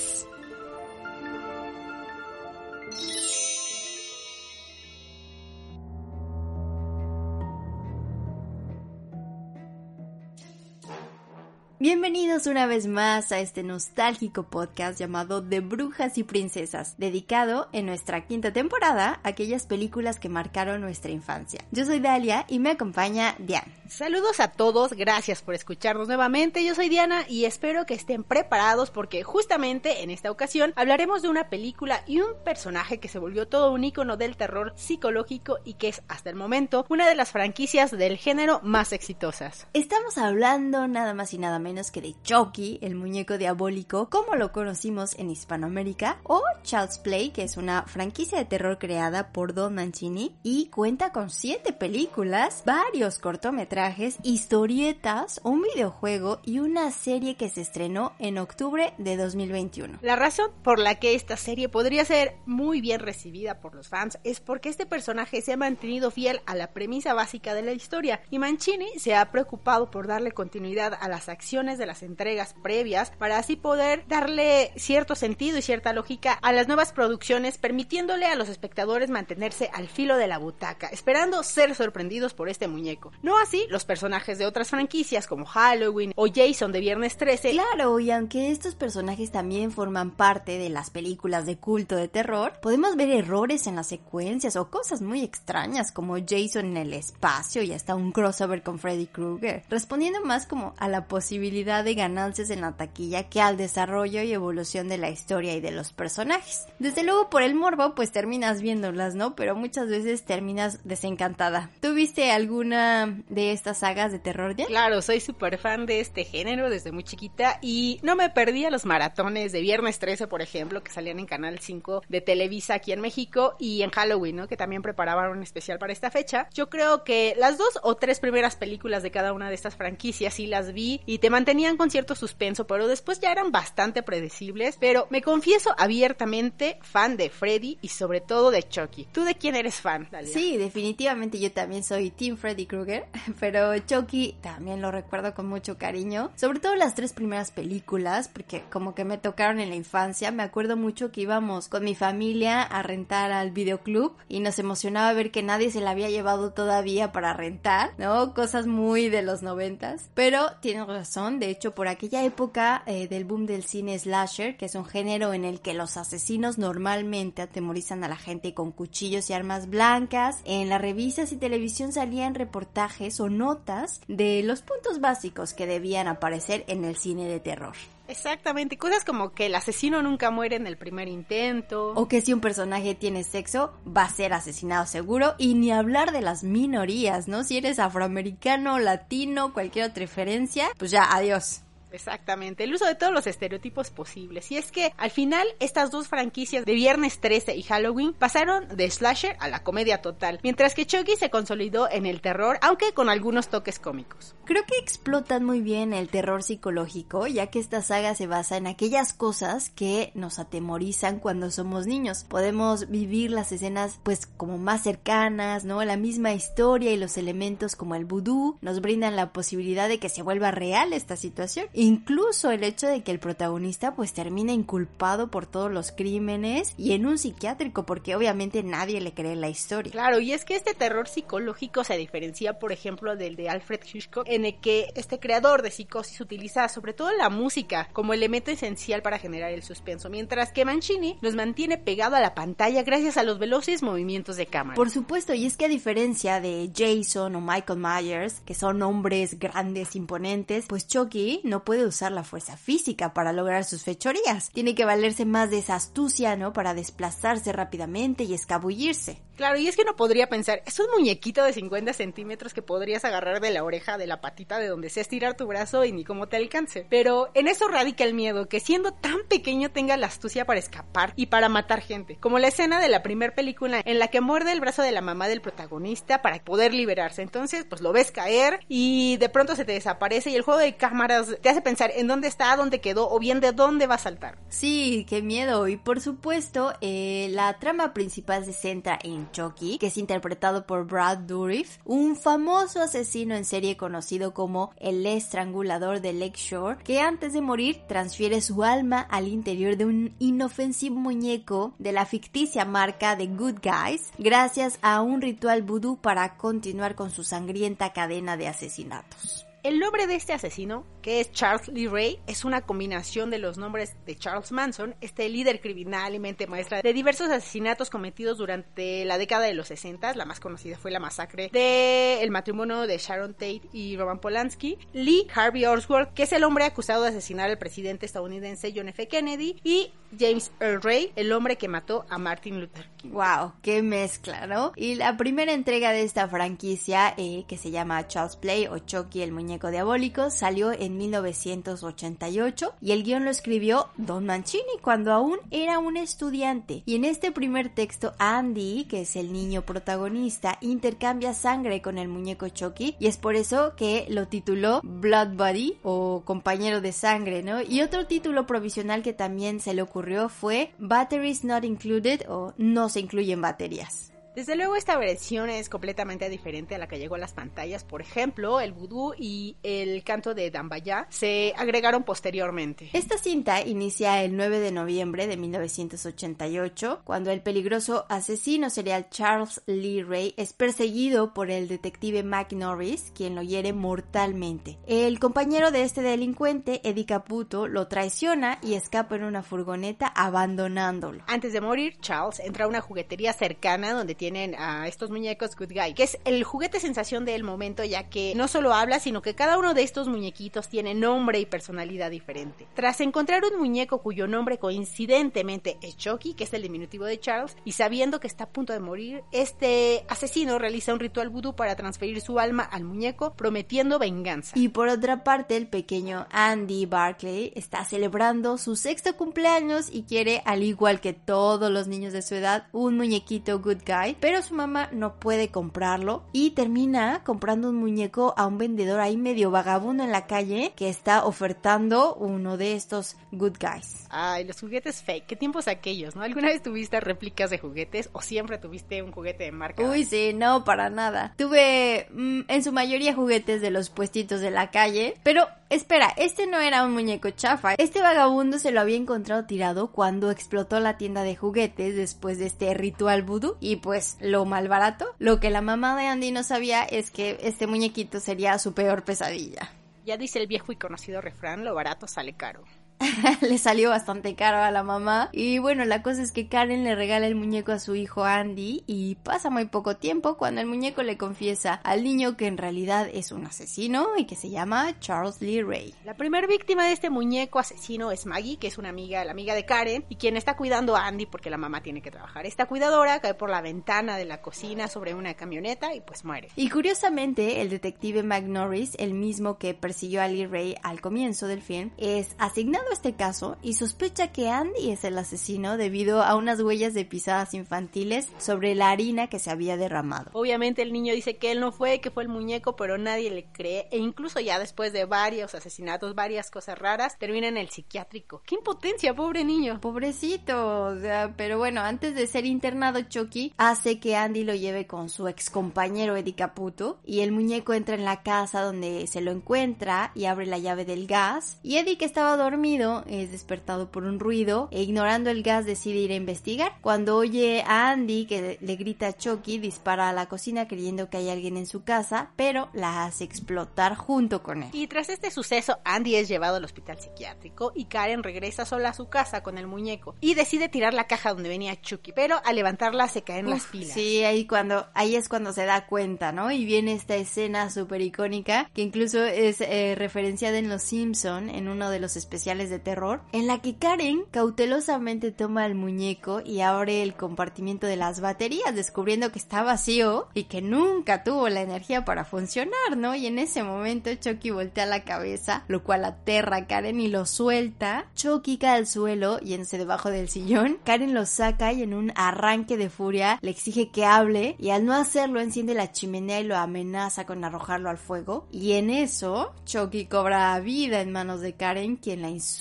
Bienvenidos 12.34 12.50
una 12.50 12.66
vez 12.66 12.88
más 12.88 13.30
a 13.30 13.38
este 13.38 13.62
nostálgico 13.62 14.42
podcast 14.42 14.98
llamado 14.98 15.40
De 15.40 15.60
Brujas 15.60 16.18
y 16.18 16.24
Princesas, 16.24 16.96
dedicado 16.98 17.68
en 17.70 17.86
nuestra 17.86 18.26
quinta 18.26 18.52
temporada 18.52 19.20
a 19.22 19.28
aquellas 19.28 19.66
películas 19.66 20.18
que 20.18 20.28
marcaron 20.28 20.80
nuestra 20.80 21.12
infancia. 21.12 21.64
Yo 21.70 21.84
soy 21.84 22.00
Dalia 22.00 22.44
y 22.48 22.58
me 22.58 22.70
acompaña 22.70 23.36
Diana. 23.38 23.72
Saludos 23.88 24.40
a 24.40 24.48
todos, 24.48 24.94
gracias 24.94 25.42
por 25.42 25.54
escucharnos 25.54 26.08
nuevamente. 26.08 26.64
Yo 26.64 26.74
soy 26.74 26.88
Diana 26.88 27.24
y 27.28 27.44
espero 27.44 27.86
que 27.86 27.94
estén 27.94 28.24
preparados 28.24 28.90
porque 28.90 29.22
justamente 29.22 30.02
en 30.02 30.10
esta 30.10 30.32
ocasión 30.32 30.72
hablaremos 30.74 31.22
de 31.22 31.28
una 31.28 31.48
película 31.48 32.02
y 32.08 32.20
un 32.20 32.32
personaje 32.44 32.98
que 32.98 33.08
se 33.08 33.20
volvió 33.20 33.46
todo 33.46 33.70
un 33.70 33.84
icono 33.84 34.16
del 34.16 34.36
terror 34.36 34.72
psicológico 34.74 35.58
y 35.64 35.74
que 35.74 35.88
es 35.88 36.02
hasta 36.08 36.30
el 36.30 36.36
momento 36.36 36.84
una 36.88 37.08
de 37.08 37.14
las 37.14 37.30
franquicias 37.30 37.92
del 37.92 38.16
género 38.16 38.58
más 38.64 38.92
exitosas. 38.92 39.68
Estamos 39.72 40.18
hablando 40.18 40.88
nada 40.88 41.14
más 41.14 41.32
y 41.32 41.38
nada 41.38 41.60
menos 41.60 41.92
que 41.92 42.00
de 42.00 42.14
Chucky, 42.24 42.78
el 42.80 42.94
muñeco 42.94 43.36
diabólico, 43.36 44.08
como 44.08 44.34
lo 44.34 44.50
conocimos 44.50 45.14
en 45.18 45.30
Hispanoamérica, 45.30 46.20
o 46.22 46.42
Child's 46.62 46.98
Play, 46.98 47.30
que 47.30 47.42
es 47.42 47.58
una 47.58 47.82
franquicia 47.82 48.38
de 48.38 48.46
terror 48.46 48.78
creada 48.78 49.30
por 49.30 49.52
Don 49.52 49.74
Mancini 49.74 50.34
y 50.42 50.68
cuenta 50.68 51.12
con 51.12 51.28
siete 51.28 51.74
películas, 51.74 52.62
varios 52.64 53.18
cortometrajes, 53.18 54.16
historietas, 54.22 55.38
un 55.44 55.60
videojuego 55.60 56.40
y 56.42 56.60
una 56.60 56.90
serie 56.92 57.36
que 57.36 57.50
se 57.50 57.60
estrenó 57.60 58.14
en 58.18 58.38
octubre 58.38 58.94
de 58.96 59.18
2021. 59.18 59.98
La 60.00 60.16
razón 60.16 60.50
por 60.62 60.78
la 60.78 60.94
que 60.94 61.14
esta 61.14 61.36
serie 61.36 61.68
podría 61.68 62.06
ser 62.06 62.36
muy 62.46 62.80
bien 62.80 63.00
recibida 63.00 63.60
por 63.60 63.74
los 63.74 63.88
fans 63.88 64.18
es 64.24 64.40
porque 64.40 64.70
este 64.70 64.86
personaje 64.86 65.42
se 65.42 65.52
ha 65.52 65.58
mantenido 65.58 66.10
fiel 66.10 66.40
a 66.46 66.54
la 66.54 66.72
premisa 66.72 67.12
básica 67.12 67.52
de 67.52 67.62
la 67.62 67.72
historia 67.72 68.22
y 68.30 68.38
Mancini 68.38 68.98
se 68.98 69.14
ha 69.14 69.30
preocupado 69.30 69.90
por 69.90 70.06
darle 70.06 70.32
continuidad 70.32 70.96
a 70.98 71.08
las 71.08 71.28
acciones 71.28 71.76
de 71.76 71.84
las 71.84 72.02
entregas 72.14 72.54
previas 72.62 73.10
para 73.18 73.38
así 73.38 73.56
poder 73.56 74.04
darle 74.06 74.70
cierto 74.76 75.16
sentido 75.16 75.58
y 75.58 75.62
cierta 75.62 75.92
lógica 75.92 76.34
a 76.34 76.52
las 76.52 76.68
nuevas 76.68 76.92
producciones, 76.92 77.58
permitiéndole 77.58 78.26
a 78.26 78.36
los 78.36 78.48
espectadores 78.48 79.10
mantenerse 79.10 79.68
al 79.72 79.88
filo 79.88 80.16
de 80.16 80.28
la 80.28 80.38
butaca, 80.38 80.86
esperando 80.86 81.42
ser 81.42 81.74
sorprendidos 81.74 82.32
por 82.32 82.48
este 82.48 82.68
muñeco. 82.68 83.10
No 83.22 83.36
así 83.38 83.66
los 83.68 83.84
personajes 83.84 84.38
de 84.38 84.46
otras 84.46 84.70
franquicias 84.70 85.26
como 85.26 85.44
Halloween 85.44 86.12
o 86.14 86.28
Jason 86.32 86.70
de 86.70 86.80
Viernes 86.80 87.16
13. 87.16 87.50
Claro, 87.50 87.98
y 87.98 88.12
aunque 88.12 88.52
estos 88.52 88.76
personajes 88.76 89.32
también 89.32 89.72
forman 89.72 90.12
parte 90.12 90.56
de 90.58 90.68
las 90.68 90.90
películas 90.90 91.46
de 91.46 91.56
culto 91.56 91.96
de 91.96 92.06
terror, 92.06 92.52
podemos 92.62 92.94
ver 92.94 93.10
errores 93.10 93.66
en 93.66 93.74
las 93.74 93.88
secuencias 93.88 94.54
o 94.54 94.70
cosas 94.70 95.02
muy 95.02 95.22
extrañas 95.22 95.90
como 95.90 96.16
Jason 96.16 96.66
en 96.66 96.76
el 96.76 96.92
espacio 96.92 97.62
y 97.62 97.72
hasta 97.72 97.96
un 97.96 98.12
crossover 98.12 98.62
con 98.62 98.78
Freddy 98.78 99.06
Krueger, 99.06 99.64
respondiendo 99.68 100.24
más 100.24 100.46
como 100.46 100.74
a 100.78 100.88
la 100.88 101.08
posibilidad 101.08 101.82
de 101.82 101.94
ganancias 102.04 102.50
en 102.50 102.60
la 102.60 102.76
taquilla 102.76 103.30
que 103.30 103.40
al 103.40 103.56
desarrollo 103.56 104.22
y 104.22 104.32
evolución 104.32 104.88
de 104.88 104.98
la 104.98 105.08
historia 105.08 105.54
y 105.54 105.60
de 105.62 105.70
los 105.70 105.94
personajes. 105.94 106.66
Desde 106.78 107.02
luego 107.02 107.30
por 107.30 107.42
el 107.42 107.54
morbo 107.54 107.94
pues 107.94 108.12
terminas 108.12 108.60
viéndolas, 108.60 109.14
¿no? 109.14 109.34
Pero 109.34 109.54
muchas 109.54 109.88
veces 109.88 110.22
terminas 110.24 110.80
desencantada. 110.84 111.70
¿Tuviste 111.80 112.30
alguna 112.30 113.22
de 113.30 113.52
estas 113.52 113.78
sagas 113.78 114.12
de 114.12 114.18
terror 114.18 114.54
ya? 114.54 114.66
Claro, 114.66 115.00
soy 115.00 115.20
súper 115.20 115.56
fan 115.56 115.86
de 115.86 116.00
este 116.00 116.24
género 116.24 116.68
desde 116.68 116.92
muy 116.92 117.04
chiquita 117.04 117.58
y 117.62 118.00
no 118.02 118.16
me 118.16 118.28
perdía 118.28 118.70
los 118.70 118.84
maratones 118.84 119.52
de 119.52 119.62
Viernes 119.62 119.98
13, 119.98 120.26
por 120.26 120.42
ejemplo, 120.42 120.82
que 120.84 120.92
salían 120.92 121.18
en 121.18 121.26
Canal 121.26 121.58
5 121.58 122.02
de 122.06 122.20
Televisa 122.20 122.74
aquí 122.74 122.92
en 122.92 123.00
México 123.00 123.56
y 123.58 123.80
en 123.80 123.90
Halloween, 123.90 124.36
¿no? 124.36 124.46
Que 124.46 124.58
también 124.58 124.82
preparaban 124.82 125.30
un 125.30 125.42
especial 125.42 125.78
para 125.78 125.94
esta 125.94 126.10
fecha. 126.10 126.48
Yo 126.52 126.68
creo 126.68 127.02
que 127.02 127.34
las 127.38 127.56
dos 127.56 127.78
o 127.82 127.96
tres 127.96 128.20
primeras 128.20 128.56
películas 128.56 129.02
de 129.02 129.10
cada 129.10 129.32
una 129.32 129.48
de 129.48 129.54
estas 129.54 129.74
franquicias 129.74 130.34
sí 130.34 130.46
las 130.46 130.74
vi 130.74 131.00
y 131.06 131.18
te 131.18 131.30
mantenían 131.30 131.78
con 131.78 131.93
cierto 131.94 132.16
suspenso, 132.16 132.66
pero 132.66 132.88
después 132.88 133.20
ya 133.20 133.30
eran 133.30 133.52
bastante 133.52 134.02
predecibles. 134.02 134.76
Pero 134.80 135.06
me 135.10 135.22
confieso 135.22 135.72
abiertamente 135.78 136.80
fan 136.82 137.16
de 137.16 137.30
Freddy 137.30 137.78
y 137.82 137.88
sobre 137.88 138.20
todo 138.20 138.50
de 138.50 138.64
Chucky. 138.64 139.06
¿Tú 139.12 139.22
de 139.22 139.36
quién 139.36 139.54
eres 139.54 139.76
fan? 139.76 140.08
Sí, 140.24 140.56
definitivamente 140.56 141.38
yo 141.38 141.52
también 141.52 141.84
soy 141.84 142.10
Team 142.10 142.36
Freddy 142.36 142.66
Krueger, 142.66 143.06
pero 143.38 143.78
Chucky 143.78 144.36
también 144.40 144.82
lo 144.82 144.90
recuerdo 144.90 145.34
con 145.34 145.46
mucho 145.46 145.78
cariño. 145.78 146.32
Sobre 146.34 146.58
todo 146.58 146.74
las 146.74 146.96
tres 146.96 147.12
primeras 147.12 147.52
películas, 147.52 148.26
porque 148.26 148.64
como 148.72 148.96
que 148.96 149.04
me 149.04 149.16
tocaron 149.16 149.60
en 149.60 149.68
la 149.68 149.76
infancia. 149.76 150.32
Me 150.32 150.42
acuerdo 150.42 150.76
mucho 150.76 151.12
que 151.12 151.20
íbamos 151.20 151.68
con 151.68 151.84
mi 151.84 151.94
familia 151.94 152.60
a 152.62 152.82
rentar 152.82 153.30
al 153.30 153.52
videoclub 153.52 154.16
y 154.28 154.40
nos 154.40 154.58
emocionaba 154.58 155.12
ver 155.12 155.30
que 155.30 155.44
nadie 155.44 155.70
se 155.70 155.80
la 155.80 155.92
había 155.92 156.10
llevado 156.10 156.52
todavía 156.52 157.12
para 157.12 157.34
rentar, 157.34 157.92
¿no? 157.98 158.34
Cosas 158.34 158.66
muy 158.66 159.08
de 159.08 159.22
los 159.22 159.42
noventas. 159.42 160.10
Pero 160.14 160.56
tienes 160.60 160.88
razón 160.88 161.38
de 161.38 161.50
hecho, 161.50 161.72
por 161.74 161.83
aquella 161.88 162.24
época 162.24 162.82
eh, 162.86 163.08
del 163.08 163.24
boom 163.24 163.46
del 163.46 163.64
cine 163.64 163.98
slasher, 163.98 164.56
que 164.56 164.66
es 164.66 164.74
un 164.74 164.84
género 164.84 165.32
en 165.32 165.44
el 165.44 165.60
que 165.60 165.74
los 165.74 165.96
asesinos 165.96 166.58
normalmente 166.58 167.42
atemorizan 167.42 168.04
a 168.04 168.08
la 168.08 168.16
gente 168.16 168.54
con 168.54 168.72
cuchillos 168.72 169.30
y 169.30 169.32
armas 169.32 169.68
blancas, 169.68 170.40
en 170.44 170.68
las 170.68 170.80
revistas 170.80 171.32
y 171.32 171.36
televisión 171.36 171.92
salían 171.92 172.34
reportajes 172.34 173.20
o 173.20 173.28
notas 173.28 174.00
de 174.08 174.42
los 174.42 174.62
puntos 174.62 175.00
básicos 175.00 175.54
que 175.54 175.66
debían 175.66 176.08
aparecer 176.08 176.64
en 176.68 176.84
el 176.84 176.96
cine 176.96 177.26
de 177.26 177.40
terror. 177.40 177.74
Exactamente, 178.06 178.76
cosas 178.76 179.04
como 179.04 179.32
que 179.32 179.46
el 179.46 179.54
asesino 179.54 180.02
nunca 180.02 180.30
muere 180.30 180.56
en 180.56 180.66
el 180.66 180.76
primer 180.76 181.08
intento. 181.08 181.92
O 181.94 182.06
que 182.06 182.20
si 182.20 182.32
un 182.32 182.40
personaje 182.40 182.94
tiene 182.94 183.24
sexo, 183.24 183.72
va 183.84 184.02
a 184.02 184.10
ser 184.10 184.34
asesinado 184.34 184.86
seguro. 184.86 185.34
Y 185.38 185.54
ni 185.54 185.72
hablar 185.72 186.12
de 186.12 186.20
las 186.20 186.44
minorías, 186.44 187.28
¿no? 187.28 187.44
Si 187.44 187.56
eres 187.56 187.78
afroamericano, 187.78 188.78
latino, 188.78 189.54
cualquier 189.54 189.86
otra 189.86 190.00
referencia, 190.00 190.68
pues 190.78 190.90
ya, 190.90 191.04
adiós. 191.14 191.62
Exactamente, 191.94 192.64
el 192.64 192.74
uso 192.74 192.86
de 192.86 192.96
todos 192.96 193.12
los 193.12 193.26
estereotipos 193.26 193.90
posibles. 193.90 194.50
Y 194.50 194.56
es 194.56 194.72
que 194.72 194.92
al 194.96 195.10
final 195.10 195.46
estas 195.60 195.90
dos 195.90 196.08
franquicias 196.08 196.64
de 196.64 196.74
Viernes 196.74 197.20
13 197.20 197.54
y 197.56 197.62
Halloween 197.62 198.12
pasaron 198.12 198.66
de 198.76 198.90
slasher 198.90 199.36
a 199.38 199.48
la 199.48 199.62
comedia 199.62 200.02
total, 200.02 200.40
mientras 200.42 200.74
que 200.74 200.86
Chucky 200.86 201.16
se 201.16 201.30
consolidó 201.30 201.88
en 201.90 202.06
el 202.06 202.20
terror, 202.20 202.58
aunque 202.62 202.92
con 202.92 203.08
algunos 203.08 203.48
toques 203.48 203.78
cómicos. 203.78 204.34
Creo 204.44 204.64
que 204.66 204.76
explotan 204.78 205.44
muy 205.44 205.60
bien 205.60 205.92
el 205.94 206.08
terror 206.08 206.42
psicológico, 206.42 207.26
ya 207.28 207.46
que 207.46 207.60
esta 207.60 207.80
saga 207.80 208.14
se 208.14 208.26
basa 208.26 208.56
en 208.56 208.66
aquellas 208.66 209.12
cosas 209.12 209.70
que 209.70 210.10
nos 210.14 210.38
atemorizan 210.38 211.20
cuando 211.20 211.50
somos 211.50 211.86
niños. 211.86 212.24
Podemos 212.24 212.90
vivir 212.90 213.30
las 213.30 213.52
escenas 213.52 214.00
pues 214.02 214.26
como 214.26 214.58
más 214.58 214.82
cercanas, 214.82 215.64
¿no? 215.64 215.82
La 215.84 215.96
misma 215.96 216.32
historia 216.32 216.92
y 216.92 216.96
los 216.96 217.16
elementos 217.16 217.76
como 217.76 217.94
el 217.94 218.04
vudú 218.04 218.58
nos 218.60 218.80
brindan 218.80 219.16
la 219.16 219.32
posibilidad 219.32 219.88
de 219.88 219.98
que 219.98 220.08
se 220.08 220.22
vuelva 220.22 220.50
real 220.50 220.92
esta 220.92 221.16
situación. 221.16 221.66
Incluso 221.84 222.50
el 222.50 222.64
hecho 222.64 222.86
de 222.86 223.02
que 223.02 223.12
el 223.12 223.18
protagonista 223.18 223.94
pues 223.94 224.14
termina 224.14 224.52
inculpado 224.52 225.30
por 225.30 225.44
todos 225.44 225.70
los 225.70 225.92
crímenes 225.92 226.72
y 226.78 226.92
en 226.92 227.04
un 227.04 227.18
psiquiátrico 227.18 227.84
porque 227.84 228.16
obviamente 228.16 228.62
nadie 228.62 229.02
le 229.02 229.12
cree 229.12 229.36
la 229.36 229.50
historia. 229.50 229.92
Claro, 229.92 230.18
y 230.18 230.32
es 230.32 230.46
que 230.46 230.56
este 230.56 230.72
terror 230.72 231.08
psicológico 231.08 231.84
se 231.84 231.98
diferencia 231.98 232.58
por 232.58 232.72
ejemplo 232.72 233.16
del 233.16 233.36
de 233.36 233.50
Alfred 233.50 233.80
Hitchcock 233.84 234.24
en 234.26 234.46
el 234.46 234.58
que 234.60 234.92
este 234.94 235.20
creador 235.20 235.60
de 235.60 235.70
psicosis 235.70 236.18
utiliza 236.22 236.70
sobre 236.70 236.94
todo 236.94 237.12
la 237.12 237.28
música 237.28 237.90
como 237.92 238.14
elemento 238.14 238.50
esencial 238.50 239.02
para 239.02 239.18
generar 239.18 239.52
el 239.52 239.62
suspenso, 239.62 240.08
mientras 240.08 240.52
que 240.52 240.64
Mancini 240.64 241.18
nos 241.20 241.34
mantiene 241.34 241.76
pegado 241.76 242.16
a 242.16 242.20
la 242.20 242.34
pantalla 242.34 242.82
gracias 242.82 243.18
a 243.18 243.24
los 243.24 243.38
veloces 243.38 243.82
movimientos 243.82 244.36
de 244.36 244.46
cámara. 244.46 244.76
Por 244.76 244.88
supuesto, 244.88 245.34
y 245.34 245.44
es 245.44 245.58
que 245.58 245.66
a 245.66 245.68
diferencia 245.68 246.40
de 246.40 246.70
Jason 246.74 247.36
o 247.36 247.42
Michael 247.42 247.78
Myers, 247.78 248.40
que 248.40 248.54
son 248.54 248.80
hombres 248.80 249.38
grandes, 249.38 249.96
imponentes, 249.96 250.64
pues 250.66 250.88
Chucky 250.88 251.42
no 251.44 251.62
puede 251.62 251.73
usar 251.82 252.12
la 252.12 252.24
fuerza 252.24 252.56
física 252.56 253.14
para 253.14 253.32
lograr 253.32 253.64
sus 253.64 253.82
fechorías. 253.82 254.50
Tiene 254.50 254.74
que 254.74 254.84
valerse 254.84 255.24
más 255.24 255.50
de 255.50 255.58
esa 255.58 255.74
astucia, 255.74 256.36
¿no? 256.36 256.52
Para 256.52 256.74
desplazarse 256.74 257.52
rápidamente 257.52 258.24
y 258.24 258.34
escabullirse. 258.34 259.20
Claro, 259.36 259.58
y 259.58 259.66
es 259.66 259.74
que 259.74 259.82
uno 259.82 259.96
podría 259.96 260.28
pensar, 260.28 260.62
es 260.64 260.78
un 260.78 260.86
muñequito 260.96 261.42
de 261.42 261.52
50 261.52 261.92
centímetros 261.92 262.54
que 262.54 262.62
podrías 262.62 263.04
agarrar 263.04 263.40
de 263.40 263.50
la 263.50 263.64
oreja, 263.64 263.98
de 263.98 264.06
la 264.06 264.20
patita, 264.20 264.58
de 264.58 264.68
donde 264.68 264.90
sea 264.90 265.00
estirar 265.00 265.36
tu 265.36 265.46
brazo 265.46 265.84
y 265.84 265.90
ni 265.90 266.04
cómo 266.04 266.28
te 266.28 266.36
alcance. 266.36 266.86
Pero 266.88 267.30
en 267.34 267.48
eso 267.48 267.66
radica 267.66 268.04
el 268.04 268.14
miedo, 268.14 268.46
que 268.46 268.60
siendo 268.60 268.92
tan 268.92 269.24
pequeño 269.28 269.72
tenga 269.72 269.96
la 269.96 270.06
astucia 270.06 270.44
para 270.44 270.60
escapar 270.60 271.14
y 271.16 271.26
para 271.26 271.48
matar 271.48 271.80
gente. 271.80 272.16
Como 272.20 272.38
la 272.38 272.48
escena 272.48 272.80
de 272.80 272.88
la 272.88 273.02
primera 273.02 273.34
película 273.34 273.82
en 273.84 273.98
la 273.98 274.08
que 274.08 274.20
muerde 274.20 274.52
el 274.52 274.60
brazo 274.60 274.82
de 274.82 274.92
la 274.92 275.00
mamá 275.00 275.26
del 275.26 275.40
protagonista 275.40 276.22
para 276.22 276.38
poder 276.44 276.72
liberarse. 276.72 277.22
Entonces, 277.22 277.64
pues 277.68 277.80
lo 277.80 277.92
ves 277.92 278.12
caer 278.12 278.60
y 278.68 279.16
de 279.16 279.28
pronto 279.28 279.56
se 279.56 279.64
te 279.64 279.72
desaparece 279.72 280.30
y 280.30 280.36
el 280.36 280.42
juego 280.42 280.60
de 280.60 280.76
cámaras 280.76 281.36
te 281.40 281.48
hace 281.48 281.53
pensar 281.60 281.90
en 281.94 282.06
dónde 282.06 282.28
está, 282.28 282.56
dónde 282.56 282.80
quedó 282.80 283.10
o 283.10 283.18
bien 283.18 283.40
de 283.40 283.52
dónde 283.52 283.86
va 283.86 283.96
a 283.96 283.98
saltar. 283.98 284.38
Sí, 284.48 285.06
qué 285.08 285.22
miedo. 285.22 285.68
Y 285.68 285.76
por 285.76 286.00
supuesto, 286.00 286.72
eh, 286.80 287.28
la 287.30 287.58
trama 287.58 287.92
principal 287.94 288.44
se 288.44 288.52
centra 288.52 288.98
en 289.02 289.30
Chucky, 289.30 289.78
que 289.78 289.88
es 289.88 289.96
interpretado 289.96 290.66
por 290.66 290.86
Brad 290.86 291.18
Dourif, 291.18 291.78
un 291.84 292.16
famoso 292.16 292.80
asesino 292.80 293.34
en 293.34 293.44
serie 293.44 293.76
conocido 293.76 294.34
como 294.34 294.72
el 294.78 295.04
estrangulador 295.06 296.00
de 296.00 296.12
Lakeshore, 296.12 296.82
que 296.82 297.00
antes 297.00 297.32
de 297.32 297.40
morir 297.40 297.82
transfiere 297.88 298.40
su 298.40 298.62
alma 298.62 299.00
al 299.00 299.28
interior 299.28 299.76
de 299.76 299.86
un 299.86 300.14
inofensivo 300.18 300.96
muñeco 300.96 301.74
de 301.78 301.92
la 301.92 302.06
ficticia 302.06 302.64
marca 302.64 303.16
de 303.16 303.26
Good 303.26 303.58
Guys, 303.62 304.10
gracias 304.18 304.78
a 304.82 305.02
un 305.02 305.20
ritual 305.20 305.62
vudú 305.62 305.96
para 305.96 306.36
continuar 306.36 306.94
con 306.94 307.10
su 307.10 307.24
sangrienta 307.24 307.92
cadena 307.92 308.36
de 308.36 308.48
asesinatos. 308.48 309.46
El 309.64 309.78
nombre 309.78 310.06
de 310.06 310.14
este 310.14 310.34
asesino, 310.34 310.84
que 311.00 311.20
es 311.20 311.32
Charles 311.32 311.68
Lee 311.68 311.86
Ray, 311.86 312.20
es 312.26 312.44
una 312.44 312.60
combinación 312.60 313.30
de 313.30 313.38
los 313.38 313.56
nombres 313.56 313.96
de 314.04 314.14
Charles 314.14 314.52
Manson, 314.52 314.94
este 315.00 315.26
líder 315.30 315.62
criminal 315.62 316.14
y 316.14 316.18
mente 316.18 316.46
maestra 316.46 316.82
de 316.82 316.92
diversos 316.92 317.30
asesinatos 317.30 317.88
cometidos 317.88 318.36
durante 318.36 319.06
la 319.06 319.16
década 319.16 319.46
de 319.46 319.54
los 319.54 319.68
60. 319.68 320.16
La 320.16 320.26
más 320.26 320.38
conocida 320.38 320.76
fue 320.76 320.90
la 320.90 321.00
masacre 321.00 321.48
del 321.50 322.22
el 322.22 322.30
matrimonio 322.30 322.86
de 322.86 322.98
Sharon 322.98 323.32
Tate 323.32 323.62
y 323.72 323.96
Roman 323.96 324.18
Polanski. 324.18 324.76
Lee 324.92 325.28
Harvey 325.34 325.64
Oswald, 325.64 326.12
que 326.12 326.24
es 326.24 326.32
el 326.34 326.44
hombre 326.44 326.64
acusado 326.64 327.04
de 327.04 327.08
asesinar 327.08 327.48
al 327.48 327.56
presidente 327.56 328.04
estadounidense 328.04 328.70
John 328.76 328.88
F. 328.88 329.08
Kennedy. 329.08 329.62
Y 329.64 329.92
James 330.16 330.52
Earl 330.60 330.82
Ray, 330.82 331.12
el 331.16 331.32
hombre 331.32 331.56
que 331.56 331.68
mató 331.68 332.04
a 332.08 332.18
Martin 332.18 332.60
Luther 332.60 332.88
King. 332.98 333.10
Wow, 333.10 333.54
qué 333.62 333.82
mezcla, 333.82 334.46
¿no? 334.46 334.72
Y 334.76 334.94
la 334.94 335.16
primera 335.16 335.52
entrega 335.52 335.90
de 335.90 336.02
esta 336.02 336.28
franquicia, 336.28 337.14
eh, 337.16 337.44
que 337.48 337.56
se 337.56 337.72
llama 337.72 338.06
Charles 338.06 338.36
Play 338.36 338.68
o 338.68 338.78
Chucky 338.78 339.22
el 339.22 339.32
muñeco 339.32 339.53
diabólico 339.58 340.30
salió 340.30 340.72
en 340.72 340.96
1988 340.96 342.74
y 342.80 342.92
el 342.92 343.02
guion 343.02 343.24
lo 343.24 343.30
escribió 343.30 343.88
Don 343.96 344.26
Mancini 344.26 344.62
cuando 344.82 345.12
aún 345.12 345.38
era 345.50 345.78
un 345.78 345.96
estudiante. 345.96 346.82
Y 346.86 346.96
en 346.96 347.04
este 347.04 347.32
primer 347.32 347.68
texto, 347.68 348.14
Andy, 348.18 348.84
que 348.84 349.02
es 349.02 349.16
el 349.16 349.32
niño 349.32 349.62
protagonista, 349.62 350.58
intercambia 350.60 351.34
sangre 351.34 351.82
con 351.82 351.98
el 351.98 352.08
muñeco 352.08 352.48
Chucky 352.48 352.96
y 352.98 353.06
es 353.06 353.16
por 353.16 353.36
eso 353.36 353.74
que 353.76 354.06
lo 354.08 354.28
tituló 354.28 354.80
Blood 354.82 355.36
Buddy 355.36 355.78
o 355.82 356.22
compañero 356.24 356.80
de 356.80 356.92
sangre, 356.92 357.42
¿no? 357.42 357.62
Y 357.62 357.82
otro 357.82 358.06
título 358.06 358.46
provisional 358.46 359.02
que 359.02 359.12
también 359.12 359.60
se 359.60 359.74
le 359.74 359.82
ocurrió 359.82 360.28
fue 360.28 360.72
Batteries 360.78 361.44
Not 361.44 361.64
Included 361.64 362.22
o 362.28 362.54
No 362.56 362.88
se 362.88 363.00
incluyen 363.00 363.40
baterías. 363.40 364.13
Desde 364.34 364.56
luego 364.56 364.74
esta 364.74 364.98
versión 364.98 365.48
es 365.48 365.68
completamente 365.68 366.28
diferente 366.28 366.74
a 366.74 366.78
la 366.78 366.88
que 366.88 366.98
llegó 366.98 367.14
a 367.14 367.18
las 367.18 367.32
pantallas. 367.32 367.84
Por 367.84 368.00
ejemplo, 368.00 368.60
el 368.60 368.72
vudú 368.72 369.14
y 369.16 369.56
el 369.62 370.02
canto 370.02 370.34
de 370.34 370.50
Dambaya 370.50 371.06
se 371.08 371.54
agregaron 371.56 372.02
posteriormente. 372.02 372.90
Esta 372.92 373.16
cinta 373.16 373.62
inicia 373.62 374.24
el 374.24 374.36
9 374.36 374.58
de 374.58 374.72
noviembre 374.72 375.28
de 375.28 375.36
1988, 375.36 377.02
cuando 377.04 377.30
el 377.30 377.42
peligroso 377.42 378.06
asesino 378.08 378.70
serial 378.70 379.08
Charles 379.08 379.62
Lee 379.66 380.02
Ray 380.02 380.34
es 380.36 380.52
perseguido 380.52 381.32
por 381.32 381.52
el 381.52 381.68
detective 381.68 382.24
Mac 382.24 382.52
Norris, 382.54 383.12
quien 383.14 383.36
lo 383.36 383.42
hiere 383.42 383.72
mortalmente. 383.72 384.78
El 384.88 385.20
compañero 385.20 385.70
de 385.70 385.82
este 385.82 386.02
delincuente, 386.02 386.80
Eddie 386.82 387.06
Caputo, 387.06 387.68
lo 387.68 387.86
traiciona 387.86 388.58
y 388.62 388.74
escapa 388.74 389.14
en 389.14 389.22
una 389.22 389.44
furgoneta 389.44 390.08
abandonándolo. 390.08 391.22
Antes 391.28 391.52
de 391.52 391.60
morir, 391.60 391.98
Charles 392.00 392.40
entra 392.40 392.64
a 392.64 392.68
una 392.68 392.80
juguetería 392.80 393.32
cercana 393.32 393.92
donde 393.92 394.16
tienen 394.24 394.54
a 394.54 394.88
estos 394.88 395.10
muñecos 395.10 395.54
Good 395.54 395.74
Guy, 395.74 395.92
que 395.92 396.04
es 396.04 396.18
el 396.24 396.44
juguete 396.44 396.80
sensación 396.80 397.26
del 397.26 397.44
momento, 397.44 397.84
ya 397.84 398.08
que 398.08 398.32
no 398.34 398.48
solo 398.48 398.72
habla, 398.72 398.98
sino 398.98 399.20
que 399.20 399.34
cada 399.34 399.58
uno 399.58 399.74
de 399.74 399.82
estos 399.82 400.08
muñequitos 400.08 400.70
tiene 400.70 400.94
nombre 400.94 401.40
y 401.40 401.44
personalidad 401.44 402.10
diferente. 402.10 402.66
Tras 402.72 403.02
encontrar 403.02 403.42
un 403.44 403.58
muñeco 403.58 404.00
cuyo 404.00 404.26
nombre 404.26 404.56
coincidentemente 404.56 405.76
es 405.82 405.98
Chucky, 405.98 406.32
que 406.32 406.44
es 406.44 406.54
el 406.54 406.62
diminutivo 406.62 407.04
de 407.04 407.20
Charles, 407.20 407.54
y 407.66 407.72
sabiendo 407.72 408.18
que 408.18 408.26
está 408.26 408.44
a 408.44 408.48
punto 408.48 408.72
de 408.72 408.80
morir, 408.80 409.22
este 409.30 410.06
asesino 410.08 410.58
realiza 410.58 410.94
un 410.94 411.00
ritual 411.00 411.28
vudú 411.28 411.54
para 411.54 411.76
transferir 411.76 412.22
su 412.22 412.38
alma 412.38 412.62
al 412.62 412.84
muñeco, 412.84 413.34
prometiendo 413.34 413.98
venganza. 413.98 414.58
Y 414.58 414.68
por 414.68 414.88
otra 414.88 415.22
parte, 415.22 415.54
el 415.58 415.66
pequeño 415.66 416.26
Andy 416.30 416.86
Barclay 416.86 417.52
está 417.56 417.84
celebrando 417.84 418.56
su 418.56 418.74
sexto 418.74 419.18
cumpleaños 419.18 419.88
y 419.92 420.04
quiere, 420.04 420.40
al 420.46 420.62
igual 420.62 421.02
que 421.02 421.12
todos 421.12 421.70
los 421.70 421.88
niños 421.88 422.14
de 422.14 422.22
su 422.22 422.34
edad, 422.34 422.68
un 422.72 422.96
muñequito 422.96 423.60
Good 423.60 423.82
Guy 423.86 424.13
pero 424.20 424.42
su 424.42 424.54
mamá 424.54 424.88
no 424.92 425.14
puede 425.20 425.48
comprarlo 425.48 426.24
y 426.32 426.50
termina 426.50 427.22
comprando 427.24 427.70
un 427.70 427.76
muñeco 427.76 428.34
a 428.36 428.46
un 428.46 428.58
vendedor 428.58 429.00
ahí 429.00 429.16
medio 429.16 429.50
vagabundo 429.50 430.04
en 430.04 430.12
la 430.12 430.26
calle 430.26 430.72
que 430.76 430.88
está 430.88 431.24
ofertando 431.24 432.14
uno 432.14 432.56
de 432.56 432.74
estos 432.74 433.16
good 433.32 433.56
guys. 433.60 434.03
Ay, 434.16 434.44
los 434.44 434.60
juguetes 434.60 435.02
fake, 435.02 435.26
¿qué 435.26 435.36
tiempos 435.36 435.66
aquellos, 435.66 436.14
no? 436.14 436.22
¿Alguna 436.22 436.48
vez 436.48 436.62
tuviste 436.62 437.00
réplicas 437.00 437.50
de 437.50 437.58
juguetes 437.58 438.10
o 438.12 438.20
siempre 438.20 438.58
tuviste 438.58 439.02
un 439.02 439.12
juguete 439.12 439.44
de 439.44 439.52
marca? 439.52 439.82
Uy, 439.82 440.04
sí, 440.04 440.32
no, 440.34 440.64
para 440.64 440.90
nada. 440.90 441.34
Tuve 441.36 442.06
mm, 442.10 442.42
en 442.48 442.62
su 442.62 442.72
mayoría 442.72 443.14
juguetes 443.14 443.60
de 443.60 443.70
los 443.70 443.90
puestitos 443.90 444.40
de 444.40 444.50
la 444.50 444.70
calle, 444.70 445.16
pero 445.22 445.48
espera, 445.70 446.12
este 446.16 446.46
no 446.46 446.60
era 446.60 446.84
un 446.84 446.92
muñeco 446.92 447.30
chafa. 447.30 447.74
Este 447.78 448.00
vagabundo 448.00 448.58
se 448.58 448.70
lo 448.70 448.80
había 448.80 448.96
encontrado 448.96 449.46
tirado 449.46 449.90
cuando 449.90 450.30
explotó 450.30 450.78
la 450.78 450.96
tienda 450.98 451.22
de 451.22 451.36
juguetes 451.36 451.96
después 451.96 452.38
de 452.38 452.46
este 452.46 452.72
ritual 452.74 453.22
vudú 453.22 453.56
y 453.60 453.76
pues 453.76 453.94
pues, 453.94 454.16
lo 454.20 454.44
mal 454.44 454.66
barato. 454.68 455.06
Lo 455.18 455.38
que 455.38 455.50
la 455.50 455.60
mamá 455.60 455.96
de 455.96 456.06
Andy 456.06 456.32
no 456.32 456.42
sabía 456.42 456.82
es 456.82 457.10
que 457.12 457.38
este 457.42 457.68
muñequito 457.68 458.18
sería 458.18 458.58
su 458.58 458.74
peor 458.74 459.04
pesadilla. 459.04 459.70
Ya 460.04 460.16
dice 460.16 460.40
el 460.40 460.48
viejo 460.48 460.72
y 460.72 460.76
conocido 460.76 461.20
refrán, 461.20 461.64
lo 461.64 461.74
barato 461.74 462.08
sale 462.08 462.34
caro. 462.34 462.64
le 463.40 463.58
salió 463.58 463.90
bastante 463.90 464.34
caro 464.34 464.58
a 464.58 464.70
la 464.70 464.82
mamá. 464.82 465.28
Y 465.32 465.58
bueno, 465.58 465.84
la 465.84 466.02
cosa 466.02 466.22
es 466.22 466.32
que 466.32 466.48
Karen 466.48 466.84
le 466.84 466.94
regala 466.94 467.26
el 467.26 467.34
muñeco 467.34 467.72
a 467.72 467.78
su 467.78 467.94
hijo 467.94 468.24
Andy 468.24 468.84
y 468.86 469.16
pasa 469.16 469.50
muy 469.50 469.66
poco 469.66 469.96
tiempo 469.96 470.36
cuando 470.36 470.60
el 470.60 470.66
muñeco 470.66 471.02
le 471.02 471.16
confiesa 471.16 471.74
al 471.84 472.04
niño 472.04 472.36
que 472.36 472.46
en 472.46 472.58
realidad 472.58 473.08
es 473.12 473.32
un 473.32 473.46
asesino 473.46 474.08
y 474.16 474.26
que 474.26 474.36
se 474.36 474.50
llama 474.50 474.98
Charles 475.00 475.40
Lee 475.40 475.62
Ray. 475.62 475.94
La 476.04 476.14
primera 476.14 476.46
víctima 476.46 476.84
de 476.86 476.92
este 476.92 477.10
muñeco 477.10 477.58
asesino 477.58 478.10
es 478.10 478.26
Maggie, 478.26 478.58
que 478.58 478.68
es 478.68 478.78
una 478.78 478.88
amiga, 478.88 479.24
la 479.24 479.32
amiga 479.32 479.54
de 479.54 479.64
Karen, 479.64 480.04
y 480.08 480.16
quien 480.16 480.36
está 480.36 480.56
cuidando 480.56 480.96
a 480.96 481.06
Andy 481.06 481.26
porque 481.26 481.50
la 481.50 481.58
mamá 481.58 481.82
tiene 481.82 482.02
que 482.02 482.10
trabajar. 482.10 482.46
Esta 482.46 482.66
cuidadora 482.66 483.20
cae 483.20 483.34
por 483.34 483.50
la 483.50 483.60
ventana 483.60 484.16
de 484.16 484.24
la 484.24 484.40
cocina 484.40 484.88
sobre 484.88 485.14
una 485.14 485.34
camioneta 485.34 485.94
y 485.94 486.00
pues 486.00 486.24
muere. 486.24 486.48
Y 486.56 486.70
curiosamente, 486.70 487.60
el 487.60 487.70
detective 487.70 488.22
Mac 488.22 488.44
Norris, 488.44 488.94
el 488.98 489.14
mismo 489.14 489.58
que 489.58 489.74
persiguió 489.74 490.22
a 490.22 490.28
Lee 490.28 490.46
Ray 490.46 490.74
al 490.82 491.00
comienzo 491.00 491.46
del 491.46 491.62
film, 491.62 491.90
es 491.96 492.34
asignado 492.38 492.83
este 492.92 493.14
caso 493.14 493.56
y 493.62 493.74
sospecha 493.74 494.32
que 494.32 494.48
Andy 494.48 494.90
es 494.90 495.04
el 495.04 495.18
asesino 495.18 495.76
debido 495.76 496.22
a 496.22 496.36
unas 496.36 496.60
huellas 496.60 496.94
de 496.94 497.04
pisadas 497.04 497.54
infantiles 497.54 498.28
sobre 498.38 498.74
la 498.74 498.90
harina 498.90 499.28
que 499.28 499.38
se 499.38 499.50
había 499.50 499.76
derramado. 499.76 500.30
Obviamente 500.32 500.82
el 500.82 500.92
niño 500.92 501.14
dice 501.14 501.36
que 501.36 501.52
él 501.52 501.60
no 501.60 501.72
fue, 501.72 502.00
que 502.00 502.10
fue 502.10 502.22
el 502.22 502.28
muñeco, 502.28 502.76
pero 502.76 502.98
nadie 502.98 503.30
le 503.30 503.46
cree 503.52 503.88
e 503.90 503.98
incluso 503.98 504.40
ya 504.40 504.58
después 504.58 504.92
de 504.92 505.04
varios 505.04 505.54
asesinatos, 505.54 506.14
varias 506.14 506.50
cosas 506.50 506.78
raras, 506.78 507.18
termina 507.18 507.48
en 507.48 507.56
el 507.56 507.68
psiquiátrico. 507.68 508.42
¡Qué 508.46 508.56
impotencia, 508.56 509.14
pobre 509.14 509.44
niño! 509.44 509.80
Pobrecito, 509.80 510.86
o 510.86 510.98
sea, 510.98 511.34
pero 511.36 511.58
bueno, 511.58 511.80
antes 511.80 512.14
de 512.14 512.26
ser 512.26 512.46
internado 512.46 513.02
Chucky 513.02 513.52
hace 513.56 514.00
que 514.00 514.16
Andy 514.16 514.44
lo 514.44 514.54
lleve 514.54 514.86
con 514.86 515.08
su 515.08 515.28
ex 515.28 515.50
compañero 515.50 516.16
Eddie 516.16 516.34
Caputo 516.34 516.98
y 517.04 517.20
el 517.20 517.32
muñeco 517.32 517.74
entra 517.74 517.94
en 517.94 518.04
la 518.04 518.22
casa 518.22 518.62
donde 518.62 519.06
se 519.06 519.20
lo 519.20 519.30
encuentra 519.30 520.12
y 520.14 520.26
abre 520.26 520.46
la 520.46 520.58
llave 520.58 520.84
del 520.84 521.06
gas 521.06 521.58
y 521.62 521.76
Eddie 521.76 521.98
que 521.98 522.04
estaba 522.04 522.36
dormido 522.36 522.73
es 522.74 523.30
despertado 523.30 523.90
por 523.90 524.04
un 524.04 524.18
ruido 524.18 524.68
e 524.72 524.82
ignorando 524.82 525.30
el 525.30 525.42
gas 525.42 525.64
decide 525.64 525.98
ir 525.98 526.10
a 526.10 526.16
investigar. 526.16 526.72
Cuando 526.80 527.16
oye 527.16 527.62
a 527.66 527.90
Andy 527.90 528.26
que 528.26 528.58
le 528.60 528.76
grita 528.76 529.08
a 529.08 529.12
Chucky, 529.12 529.58
dispara 529.58 530.08
a 530.08 530.12
la 530.12 530.26
cocina 530.26 530.66
creyendo 530.66 531.08
que 531.08 531.18
hay 531.18 531.30
alguien 531.30 531.56
en 531.56 531.66
su 531.66 531.84
casa, 531.84 532.30
pero 532.36 532.68
la 532.72 533.04
hace 533.04 533.24
explotar 533.24 533.94
junto 533.94 534.42
con 534.42 534.64
él. 534.64 534.70
Y 534.72 534.88
tras 534.88 535.08
este 535.08 535.30
suceso, 535.30 535.78
Andy 535.84 536.16
es 536.16 536.28
llevado 536.28 536.56
al 536.56 536.64
hospital 536.64 536.98
psiquiátrico 536.98 537.72
y 537.74 537.84
Karen 537.84 538.22
regresa 538.22 538.64
sola 538.64 538.88
a 538.88 538.94
su 538.94 539.08
casa 539.08 539.42
con 539.42 539.56
el 539.56 539.66
muñeco 539.66 540.16
y 540.20 540.34
decide 540.34 540.68
tirar 540.68 540.94
la 540.94 541.06
caja 541.06 541.32
donde 541.32 541.48
venía 541.48 541.80
Chucky, 541.80 542.12
pero 542.12 542.40
al 542.44 542.56
levantarla 542.56 543.08
se 543.08 543.22
caen 543.22 543.50
las 543.50 543.66
pilas. 543.66 543.92
Sí, 543.94 544.24
ahí 544.24 544.46
cuando 544.46 544.86
ahí 544.94 545.14
es 545.14 545.28
cuando 545.28 545.52
se 545.52 545.64
da 545.64 545.86
cuenta, 545.86 546.32
¿no? 546.32 546.50
Y 546.50 546.64
viene 546.64 546.92
esta 546.92 547.14
escena 547.14 547.70
súper 547.70 548.00
icónica 548.00 548.70
que 548.74 548.82
incluso 548.82 549.22
es 549.24 549.60
eh, 549.60 549.94
referenciada 549.96 550.58
en 550.58 550.68
Los 550.68 550.82
Simpson 550.82 551.50
en 551.50 551.68
uno 551.68 551.90
de 551.90 552.00
los 552.00 552.16
especiales 552.16 552.63
de 552.70 552.78
terror, 552.78 553.20
en 553.32 553.46
la 553.46 553.60
que 553.60 553.76
Karen 553.76 554.24
cautelosamente 554.30 555.32
toma 555.32 555.66
el 555.66 555.74
muñeco 555.74 556.40
y 556.44 556.60
abre 556.60 557.02
el 557.02 557.14
compartimiento 557.14 557.86
de 557.86 557.96
las 557.96 558.20
baterías, 558.20 558.74
descubriendo 558.74 559.32
que 559.32 559.38
está 559.38 559.62
vacío 559.62 560.28
y 560.34 560.44
que 560.44 560.62
nunca 560.62 561.24
tuvo 561.24 561.48
la 561.48 561.62
energía 561.62 562.04
para 562.04 562.24
funcionar, 562.24 562.96
¿no? 562.96 563.14
Y 563.14 563.26
en 563.26 563.38
ese 563.38 563.62
momento 563.62 564.14
Chucky 564.14 564.50
voltea 564.50 564.86
la 564.86 565.04
cabeza, 565.04 565.64
lo 565.68 565.82
cual 565.82 566.04
aterra 566.04 566.56
a 566.58 566.66
Karen 566.66 567.00
y 567.00 567.08
lo 567.08 567.26
suelta. 567.26 568.06
Chucky 568.14 568.58
cae 568.58 568.76
al 568.76 568.86
suelo, 568.86 569.38
yéndose 569.40 569.78
debajo 569.78 570.10
del 570.10 570.28
sillón. 570.28 570.78
Karen 570.84 571.14
lo 571.14 571.26
saca 571.26 571.72
y 571.72 571.82
en 571.82 571.94
un 571.94 572.12
arranque 572.16 572.76
de 572.76 572.90
furia 572.90 573.38
le 573.42 573.50
exige 573.50 573.90
que 573.90 574.04
hable 574.04 574.56
y 574.58 574.70
al 574.70 574.84
no 574.84 574.94
hacerlo 574.94 575.40
enciende 575.40 575.74
la 575.74 575.92
chimenea 575.92 576.40
y 576.40 576.44
lo 576.44 576.56
amenaza 576.56 577.26
con 577.26 577.44
arrojarlo 577.44 577.90
al 577.90 577.98
fuego. 577.98 578.46
Y 578.50 578.72
en 578.72 578.90
eso, 578.90 579.52
Chucky 579.64 580.06
cobra 580.06 580.58
vida 580.60 581.00
en 581.00 581.12
manos 581.12 581.40
de 581.40 581.54
Karen, 581.54 581.96
quien 581.96 582.22
la 582.22 582.30
insulta 582.30 582.53